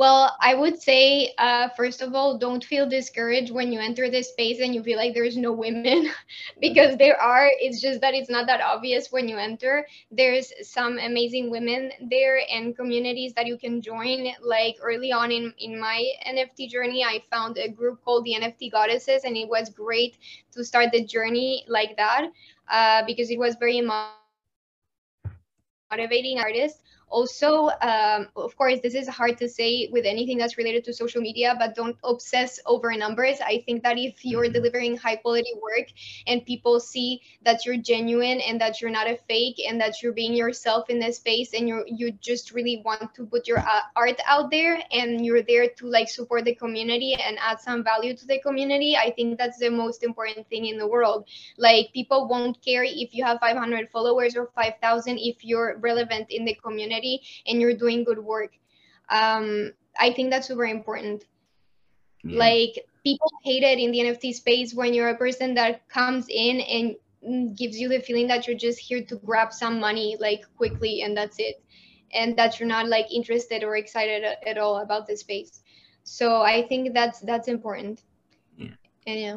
Well, 0.00 0.32
I 0.40 0.54
would 0.54 0.80
say, 0.80 1.34
uh, 1.36 1.68
first 1.76 2.00
of 2.00 2.14
all, 2.14 2.38
don't 2.38 2.64
feel 2.64 2.88
discouraged 2.88 3.52
when 3.52 3.70
you 3.70 3.80
enter 3.80 4.10
this 4.10 4.30
space 4.30 4.58
and 4.60 4.74
you 4.74 4.82
feel 4.82 4.96
like 4.96 5.12
there's 5.12 5.36
no 5.36 5.52
women 5.52 6.08
because 6.58 6.96
there 6.96 7.20
are. 7.20 7.50
It's 7.60 7.82
just 7.82 8.00
that 8.00 8.14
it's 8.14 8.30
not 8.30 8.46
that 8.46 8.62
obvious 8.62 9.12
when 9.12 9.28
you 9.28 9.36
enter. 9.36 9.86
There's 10.10 10.54
some 10.62 10.98
amazing 10.98 11.50
women 11.50 11.92
there 12.00 12.40
and 12.50 12.74
communities 12.74 13.34
that 13.34 13.46
you 13.46 13.58
can 13.58 13.82
join. 13.82 14.28
Like 14.42 14.78
early 14.80 15.12
on 15.12 15.30
in, 15.30 15.52
in 15.58 15.78
my 15.78 16.02
NFT 16.26 16.70
journey, 16.70 17.04
I 17.04 17.22
found 17.30 17.58
a 17.58 17.68
group 17.68 18.02
called 18.02 18.24
the 18.24 18.36
NFT 18.40 18.72
Goddesses, 18.72 19.24
and 19.24 19.36
it 19.36 19.50
was 19.50 19.68
great 19.68 20.16
to 20.52 20.64
start 20.64 20.92
the 20.92 21.04
journey 21.04 21.66
like 21.68 21.98
that 21.98 22.30
uh, 22.70 23.02
because 23.06 23.30
it 23.30 23.38
was 23.38 23.56
very 23.56 23.82
motivating 23.82 24.16
artists 26.38 26.80
also 27.10 27.70
um, 27.82 28.28
of 28.36 28.56
course 28.56 28.80
this 28.82 28.94
is 28.94 29.08
hard 29.08 29.36
to 29.38 29.48
say 29.48 29.88
with 29.92 30.04
anything 30.04 30.38
that's 30.38 30.56
related 30.56 30.84
to 30.84 30.92
social 30.92 31.20
media 31.20 31.54
but 31.58 31.74
don't 31.74 31.96
obsess 32.04 32.60
over 32.66 32.92
numbers. 32.96 33.38
I 33.44 33.62
think 33.66 33.82
that 33.82 33.98
if 33.98 34.24
you're 34.24 34.44
mm-hmm. 34.44 34.52
delivering 34.52 34.96
high 34.96 35.16
quality 35.16 35.52
work 35.60 35.88
and 36.26 36.44
people 36.44 36.80
see 36.80 37.20
that 37.42 37.66
you're 37.66 37.76
genuine 37.76 38.40
and 38.40 38.60
that 38.60 38.80
you're 38.80 38.90
not 38.90 39.08
a 39.08 39.18
fake 39.28 39.60
and 39.66 39.80
that 39.80 40.02
you're 40.02 40.12
being 40.12 40.34
yourself 40.34 40.88
in 40.90 40.98
this 40.98 41.16
space 41.16 41.54
and 41.54 41.68
you 41.68 41.84
you 41.86 42.12
just 42.12 42.52
really 42.52 42.82
want 42.84 43.14
to 43.14 43.26
put 43.26 43.46
your 43.46 43.58
uh, 43.58 43.80
art 43.96 44.20
out 44.26 44.50
there 44.50 44.80
and 44.92 45.24
you're 45.24 45.42
there 45.42 45.68
to 45.68 45.86
like 45.86 46.08
support 46.08 46.44
the 46.44 46.54
community 46.54 47.14
and 47.14 47.38
add 47.40 47.60
some 47.60 47.82
value 47.82 48.16
to 48.16 48.26
the 48.26 48.38
community 48.40 48.96
i 48.96 49.10
think 49.10 49.38
that's 49.38 49.58
the 49.58 49.70
most 49.70 50.02
important 50.02 50.46
thing 50.48 50.66
in 50.66 50.78
the 50.78 50.86
world. 50.86 51.26
Like 51.56 51.92
people 51.92 52.28
won't 52.28 52.56
care 52.62 52.84
if 52.84 53.14
you 53.14 53.24
have 53.24 53.38
500 53.40 53.88
followers 53.90 54.36
or 54.36 54.50
5000 54.54 55.18
if 55.18 55.44
you're 55.44 55.78
relevant 55.78 56.26
in 56.30 56.44
the 56.44 56.54
community 56.54 56.99
and 57.46 57.60
you're 57.60 57.74
doing 57.74 58.04
good 58.04 58.18
work. 58.18 58.52
Um, 59.08 59.72
i 59.98 60.12
think 60.12 60.30
that's 60.30 60.46
super 60.46 60.66
important. 60.66 61.24
Yeah. 62.22 62.38
like 62.38 62.74
people 63.02 63.30
hate 63.42 63.62
it 63.62 63.78
in 63.78 63.92
the 63.92 64.00
nft 64.00 64.34
space 64.34 64.74
when 64.74 64.92
you're 64.92 65.08
a 65.08 65.16
person 65.16 65.54
that 65.54 65.88
comes 65.88 66.26
in 66.28 66.60
and 66.60 67.56
gives 67.56 67.78
you 67.78 67.88
the 67.88 68.00
feeling 68.00 68.26
that 68.28 68.46
you're 68.46 68.56
just 68.56 68.78
here 68.78 69.02
to 69.02 69.16
grab 69.16 69.52
some 69.52 69.80
money 69.80 70.16
like 70.20 70.44
quickly 70.56 71.02
and 71.02 71.16
that's 71.16 71.38
it. 71.38 71.62
And 72.12 72.36
that 72.36 72.58
you're 72.58 72.68
not 72.68 72.88
like 72.88 73.12
interested 73.12 73.62
or 73.62 73.76
excited 73.76 74.24
at 74.24 74.58
all 74.58 74.78
about 74.78 75.06
the 75.06 75.16
space. 75.16 75.62
So 76.02 76.42
i 76.42 76.66
think 76.66 76.94
that's 76.94 77.20
that's 77.20 77.48
important. 77.48 78.02
Yeah. 78.56 78.74
And 79.06 79.20
yeah. 79.20 79.36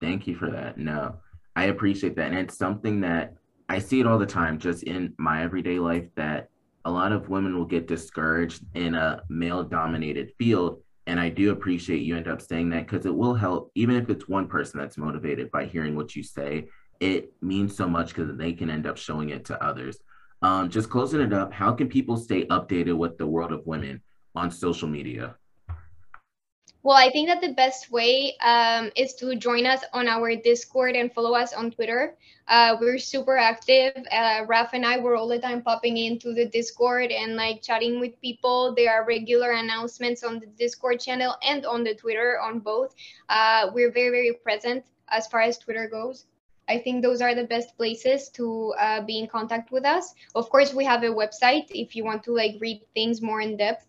Thank 0.00 0.26
you 0.26 0.34
for 0.36 0.50
that. 0.50 0.78
No 0.78 1.16
i 1.56 1.64
appreciate 1.64 2.16
that. 2.16 2.30
And 2.30 2.38
it's 2.38 2.56
something 2.56 3.00
that 3.00 3.34
I 3.68 3.78
see 3.78 4.00
it 4.00 4.06
all 4.06 4.18
the 4.18 4.26
time 4.26 4.58
just 4.58 4.84
in 4.84 5.14
my 5.18 5.42
everyday 5.42 5.78
life 5.78 6.06
that 6.16 6.48
a 6.84 6.90
lot 6.90 7.12
of 7.12 7.28
women 7.28 7.56
will 7.56 7.64
get 7.64 7.88
discouraged 7.88 8.64
in 8.74 8.94
a 8.94 9.22
male 9.28 9.64
dominated 9.64 10.32
field. 10.38 10.82
And 11.08 11.18
I 11.18 11.28
do 11.28 11.50
appreciate 11.50 12.02
you 12.02 12.16
end 12.16 12.28
up 12.28 12.40
saying 12.40 12.70
that 12.70 12.86
because 12.86 13.06
it 13.06 13.14
will 13.14 13.34
help, 13.34 13.70
even 13.74 13.96
if 13.96 14.08
it's 14.08 14.28
one 14.28 14.46
person 14.46 14.78
that's 14.78 14.96
motivated 14.96 15.50
by 15.50 15.66
hearing 15.66 15.96
what 15.96 16.14
you 16.14 16.22
say, 16.22 16.68
it 17.00 17.32
means 17.42 17.76
so 17.76 17.88
much 17.88 18.08
because 18.08 18.36
they 18.36 18.52
can 18.52 18.70
end 18.70 18.86
up 18.86 18.96
showing 18.96 19.30
it 19.30 19.44
to 19.46 19.62
others. 19.62 19.98
Um, 20.42 20.70
just 20.70 20.90
closing 20.90 21.20
it 21.20 21.32
up, 21.32 21.52
how 21.52 21.72
can 21.72 21.88
people 21.88 22.16
stay 22.16 22.44
updated 22.46 22.96
with 22.96 23.18
the 23.18 23.26
world 23.26 23.52
of 23.52 23.66
women 23.66 24.02
on 24.34 24.50
social 24.50 24.88
media? 24.88 25.36
Well, 26.86 26.96
I 26.96 27.10
think 27.10 27.26
that 27.26 27.40
the 27.40 27.52
best 27.52 27.90
way 27.90 28.36
um, 28.44 28.92
is 28.94 29.12
to 29.14 29.34
join 29.34 29.66
us 29.66 29.82
on 29.92 30.06
our 30.06 30.36
Discord 30.36 30.94
and 30.94 31.12
follow 31.12 31.34
us 31.34 31.52
on 31.52 31.72
Twitter. 31.72 32.14
Uh, 32.46 32.76
we're 32.80 32.98
super 32.98 33.36
active. 33.36 33.92
Uh, 34.08 34.44
Raf 34.46 34.72
and 34.72 34.86
I 34.86 35.00
were 35.00 35.16
all 35.16 35.26
the 35.26 35.40
time 35.40 35.62
popping 35.62 35.96
into 35.96 36.32
the 36.32 36.46
Discord 36.46 37.10
and 37.10 37.34
like 37.34 37.60
chatting 37.60 37.98
with 37.98 38.20
people. 38.20 38.72
There 38.76 38.92
are 38.92 39.04
regular 39.04 39.50
announcements 39.50 40.22
on 40.22 40.38
the 40.38 40.46
Discord 40.46 41.00
channel 41.00 41.34
and 41.42 41.66
on 41.66 41.82
the 41.82 41.96
Twitter 41.96 42.38
on 42.40 42.60
both. 42.60 42.94
Uh, 43.28 43.68
we're 43.74 43.90
very, 43.90 44.10
very 44.10 44.34
present 44.44 44.84
as 45.08 45.26
far 45.26 45.40
as 45.40 45.58
Twitter 45.58 45.88
goes. 45.88 46.26
I 46.68 46.78
think 46.78 47.02
those 47.02 47.20
are 47.20 47.34
the 47.34 47.46
best 47.46 47.76
places 47.76 48.28
to 48.30 48.74
uh, 48.78 49.00
be 49.00 49.18
in 49.18 49.26
contact 49.26 49.72
with 49.72 49.84
us. 49.84 50.14
Of 50.36 50.50
course, 50.50 50.72
we 50.72 50.84
have 50.84 51.02
a 51.02 51.06
website 51.06 51.66
if 51.70 51.96
you 51.96 52.04
want 52.04 52.22
to 52.24 52.32
like 52.32 52.58
read 52.60 52.82
things 52.94 53.20
more 53.20 53.40
in 53.40 53.56
depth. 53.56 53.86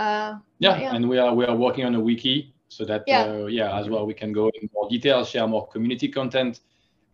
Uh, 0.00 0.38
yeah, 0.60 0.80
yeah, 0.80 0.94
and 0.94 1.06
we 1.06 1.18
are 1.18 1.34
we 1.34 1.44
are 1.44 1.54
working 1.54 1.84
on 1.84 1.94
a 1.94 2.00
wiki 2.00 2.54
so 2.68 2.86
that 2.86 3.04
yeah. 3.06 3.24
Uh, 3.24 3.44
yeah 3.44 3.78
as 3.78 3.90
well 3.90 4.06
we 4.06 4.14
can 4.14 4.32
go 4.32 4.50
in 4.56 4.70
more 4.72 4.88
detail, 4.88 5.24
share 5.26 5.46
more 5.46 5.68
community 5.68 6.08
content, 6.08 6.60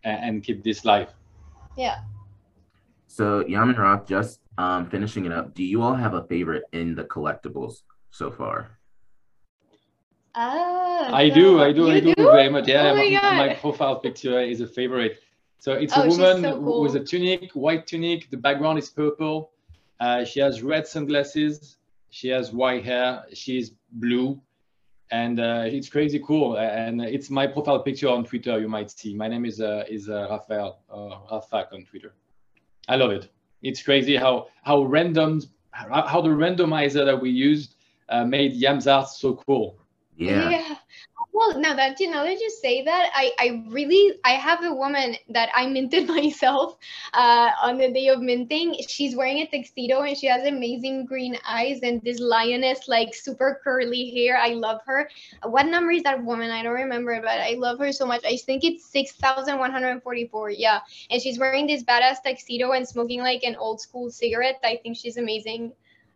and, 0.05 0.19
and 0.25 0.43
keep 0.43 0.63
this 0.63 0.85
live. 0.85 1.09
Yeah. 1.75 1.97
So 3.07 3.45
Yaman 3.45 3.75
Rock, 3.75 4.07
just 4.07 4.39
um, 4.57 4.89
finishing 4.89 5.25
it 5.25 5.33
up. 5.33 5.53
Do 5.53 5.65
you 5.65 5.81
all 5.81 5.95
have 5.95 6.13
a 6.13 6.23
favorite 6.27 6.63
in 6.71 6.95
the 6.95 7.03
collectibles 7.03 7.81
so 8.11 8.31
far? 8.31 8.79
Ah, 10.33 11.11
I 11.13 11.27
do, 11.27 11.59
I 11.59 11.73
do, 11.73 11.91
I 11.91 11.99
do, 11.99 12.15
do, 12.15 12.23
very 12.23 12.49
much. 12.49 12.69
Yeah, 12.69 12.91
oh 12.91 12.95
my, 12.95 13.19
my, 13.21 13.47
my, 13.47 13.53
profile 13.55 13.99
picture 13.99 14.39
is 14.39 14.61
a 14.61 14.67
favorite. 14.67 15.19
So 15.59 15.73
it's 15.73 15.97
a 15.97 16.03
oh, 16.03 16.07
woman 16.07 16.41
so 16.43 16.59
cool. 16.61 16.83
with 16.83 16.95
a 16.95 17.03
tunic, 17.03 17.51
white 17.51 17.85
tunic. 17.85 18.29
The 18.29 18.37
background 18.37 18.79
is 18.79 18.87
purple. 18.89 19.51
Uh, 19.99 20.23
she 20.23 20.39
has 20.39 20.61
red 20.61 20.87
sunglasses. 20.87 21.77
She 22.09 22.29
has 22.29 22.51
white 22.51 22.83
hair. 22.83 23.23
She's 23.33 23.71
blue, 23.91 24.41
and 25.11 25.39
uh, 25.39 25.63
it's 25.65 25.89
crazy 25.89 26.19
cool. 26.25 26.57
And 26.57 27.01
it's 27.01 27.29
my 27.29 27.47
profile 27.47 27.79
picture 27.79 28.09
on 28.09 28.23
Twitter. 28.23 28.59
You 28.59 28.69
might 28.69 28.91
see. 28.91 29.13
My 29.13 29.27
name 29.27 29.45
is 29.45 29.61
uh, 29.61 29.83
is 29.89 30.09
uh, 30.09 30.27
Raphael 30.29 30.79
uh, 30.89 31.37
Rafak 31.39 31.73
on 31.73 31.83
Twitter. 31.83 32.13
I 32.87 32.95
love 32.95 33.11
it. 33.11 33.29
It's 33.61 33.81
crazy 33.81 34.15
how 34.15 34.47
how 34.63 34.83
random 34.83 35.41
how 35.71 36.21
the 36.21 36.29
randomizer 36.29 37.05
that 37.05 37.19
we 37.19 37.29
used 37.29 37.75
uh, 38.09 38.25
made 38.25 38.53
Yam's 38.53 38.87
art 38.87 39.09
so 39.09 39.35
cool. 39.35 39.77
Yeah. 40.15 40.49
yeah 40.49 40.75
well 41.37 41.59
now 41.59 41.73
that 41.75 41.99
you 41.99 42.09
know 42.09 42.23
that 42.23 42.39
you 42.39 42.49
say 42.49 42.83
that 42.83 43.09
i 43.13 43.31
i 43.39 43.63
really 43.69 44.17
i 44.25 44.31
have 44.31 44.63
a 44.63 44.73
woman 44.73 45.15
that 45.29 45.49
i 45.55 45.65
minted 45.75 46.07
myself 46.07 46.77
uh, 47.13 47.51
on 47.61 47.77
the 47.77 47.91
day 47.91 48.07
of 48.07 48.21
minting. 48.21 48.75
She's 48.87 49.15
wearing 49.15 49.39
a 49.39 49.47
tuxedo 49.47 50.01
and 50.01 50.17
she 50.17 50.27
has 50.27 50.45
amazing 50.45 51.05
green 51.05 51.37
eyes 51.47 51.79
and 51.83 52.01
this 52.01 52.19
lioness 52.19 52.87
like 52.87 53.13
super 53.13 53.59
curly 53.63 54.11
hair. 54.11 54.37
I 54.37 54.49
love 54.49 54.81
her. 54.85 55.09
What 55.43 55.67
number 55.67 55.91
is 55.91 56.03
that 56.03 56.23
woman? 56.23 56.51
I 56.51 56.63
don't 56.63 56.73
remember 56.73 57.19
but 57.21 57.39
i 57.39 57.55
love 57.57 57.79
her 57.79 57.91
so 57.91 58.05
much. 58.05 58.23
I 58.25 58.37
think 58.37 58.63
it's 58.63 58.85
6144 58.91 60.49
yeah. 60.51 60.79
And 61.09 61.21
she's 61.21 61.39
wearing 61.39 61.67
this 61.67 61.83
badass 61.83 62.17
tuxedo 62.23 62.71
and 62.71 62.87
smoking 62.87 63.21
like 63.21 63.43
an 63.43 63.55
old 63.55 63.81
school 63.81 64.09
cigarette. 64.09 64.59
I 64.63 64.79
think 64.81 64.97
she's 64.97 65.17
amazing. 65.17 65.73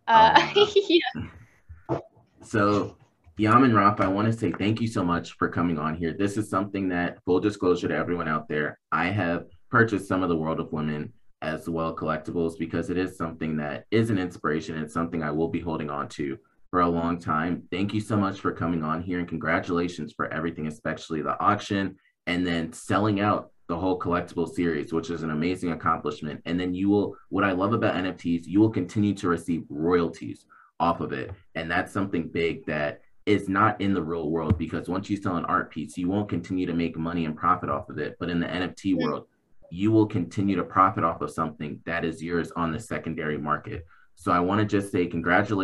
Uh, 0.07 0.51
oh, 0.55 0.73
yeah. 0.75 1.99
So 2.43 2.97
Yaman 3.37 3.73
Raf, 3.73 4.01
I 4.01 4.07
want 4.07 4.31
to 4.31 4.37
say 4.37 4.51
thank 4.51 4.81
you 4.81 4.87
so 4.87 5.03
much 5.03 5.33
for 5.33 5.49
coming 5.49 5.79
on 5.79 5.95
here. 5.95 6.13
This 6.13 6.37
is 6.37 6.49
something 6.49 6.89
that, 6.89 7.17
full 7.23 7.39
disclosure 7.39 7.87
to 7.87 7.95
everyone 7.95 8.27
out 8.27 8.47
there, 8.47 8.77
I 8.91 9.05
have 9.05 9.45
purchased 9.69 10.07
some 10.07 10.21
of 10.21 10.29
the 10.29 10.35
World 10.35 10.59
of 10.59 10.71
Women 10.73 11.13
as 11.41 11.67
well 11.67 11.95
collectibles 11.95 12.59
because 12.59 12.89
it 12.89 12.97
is 12.97 13.17
something 13.17 13.57
that 13.57 13.85
is 13.89 14.09
an 14.09 14.19
inspiration 14.19 14.77
and 14.77 14.91
something 14.91 15.23
I 15.23 15.31
will 15.31 15.47
be 15.47 15.59
holding 15.59 15.89
on 15.89 16.07
to 16.09 16.37
for 16.69 16.81
a 16.81 16.89
long 16.89 17.19
time. 17.19 17.63
Thank 17.71 17.93
you 17.93 18.01
so 18.01 18.15
much 18.15 18.39
for 18.39 18.51
coming 18.51 18.83
on 18.83 19.01
here 19.01 19.19
and 19.19 19.27
congratulations 19.27 20.13
for 20.13 20.31
everything, 20.31 20.67
especially 20.67 21.21
the 21.21 21.39
auction 21.41 21.95
and 22.27 22.45
then 22.45 22.71
selling 22.71 23.21
out 23.21 23.51
the 23.67 23.77
whole 23.77 23.97
collectible 23.97 24.47
series, 24.47 24.93
which 24.93 25.09
is 25.09 25.23
an 25.23 25.31
amazing 25.31 25.71
accomplishment. 25.71 26.41
And 26.45 26.59
then 26.59 26.73
you 26.73 26.89
will, 26.89 27.15
what 27.29 27.43
I 27.43 27.53
love 27.53 27.73
about 27.73 27.95
NFTs, 27.95 28.45
you 28.45 28.59
will 28.59 28.69
continue 28.69 29.13
to 29.15 29.29
receive 29.29 29.63
royalties 29.69 30.45
off 30.79 30.99
of 30.99 31.13
it. 31.13 31.31
And 31.55 31.71
that's 31.71 31.93
something 31.93 32.27
big 32.27 32.65
that 32.65 33.01
is 33.25 33.47
not 33.47 33.79
in 33.79 33.93
the 33.93 34.01
real 34.01 34.29
world 34.29 34.57
because 34.57 34.89
once 34.89 35.09
you 35.09 35.17
sell 35.17 35.37
an 35.37 35.45
art 35.45 35.71
piece, 35.71 35.97
you 35.97 36.09
won't 36.09 36.29
continue 36.29 36.65
to 36.65 36.73
make 36.73 36.97
money 36.97 37.25
and 37.25 37.35
profit 37.35 37.69
off 37.69 37.89
of 37.89 37.97
it. 37.97 38.15
But 38.19 38.29
in 38.29 38.39
the 38.39 38.47
NFT 38.47 38.93
hmm. 38.93 39.03
world, 39.03 39.27
you 39.69 39.91
will 39.91 40.05
continue 40.05 40.55
to 40.55 40.63
profit 40.63 41.03
off 41.03 41.21
of 41.21 41.31
something 41.31 41.79
that 41.85 42.03
is 42.03 42.21
yours 42.21 42.51
on 42.55 42.71
the 42.71 42.79
secondary 42.79 43.37
market. 43.37 43.85
So 44.15 44.31
I 44.31 44.39
want 44.39 44.59
to 44.59 44.65
just 44.65 44.91
say 44.91 45.05
congratulations. 45.07 45.57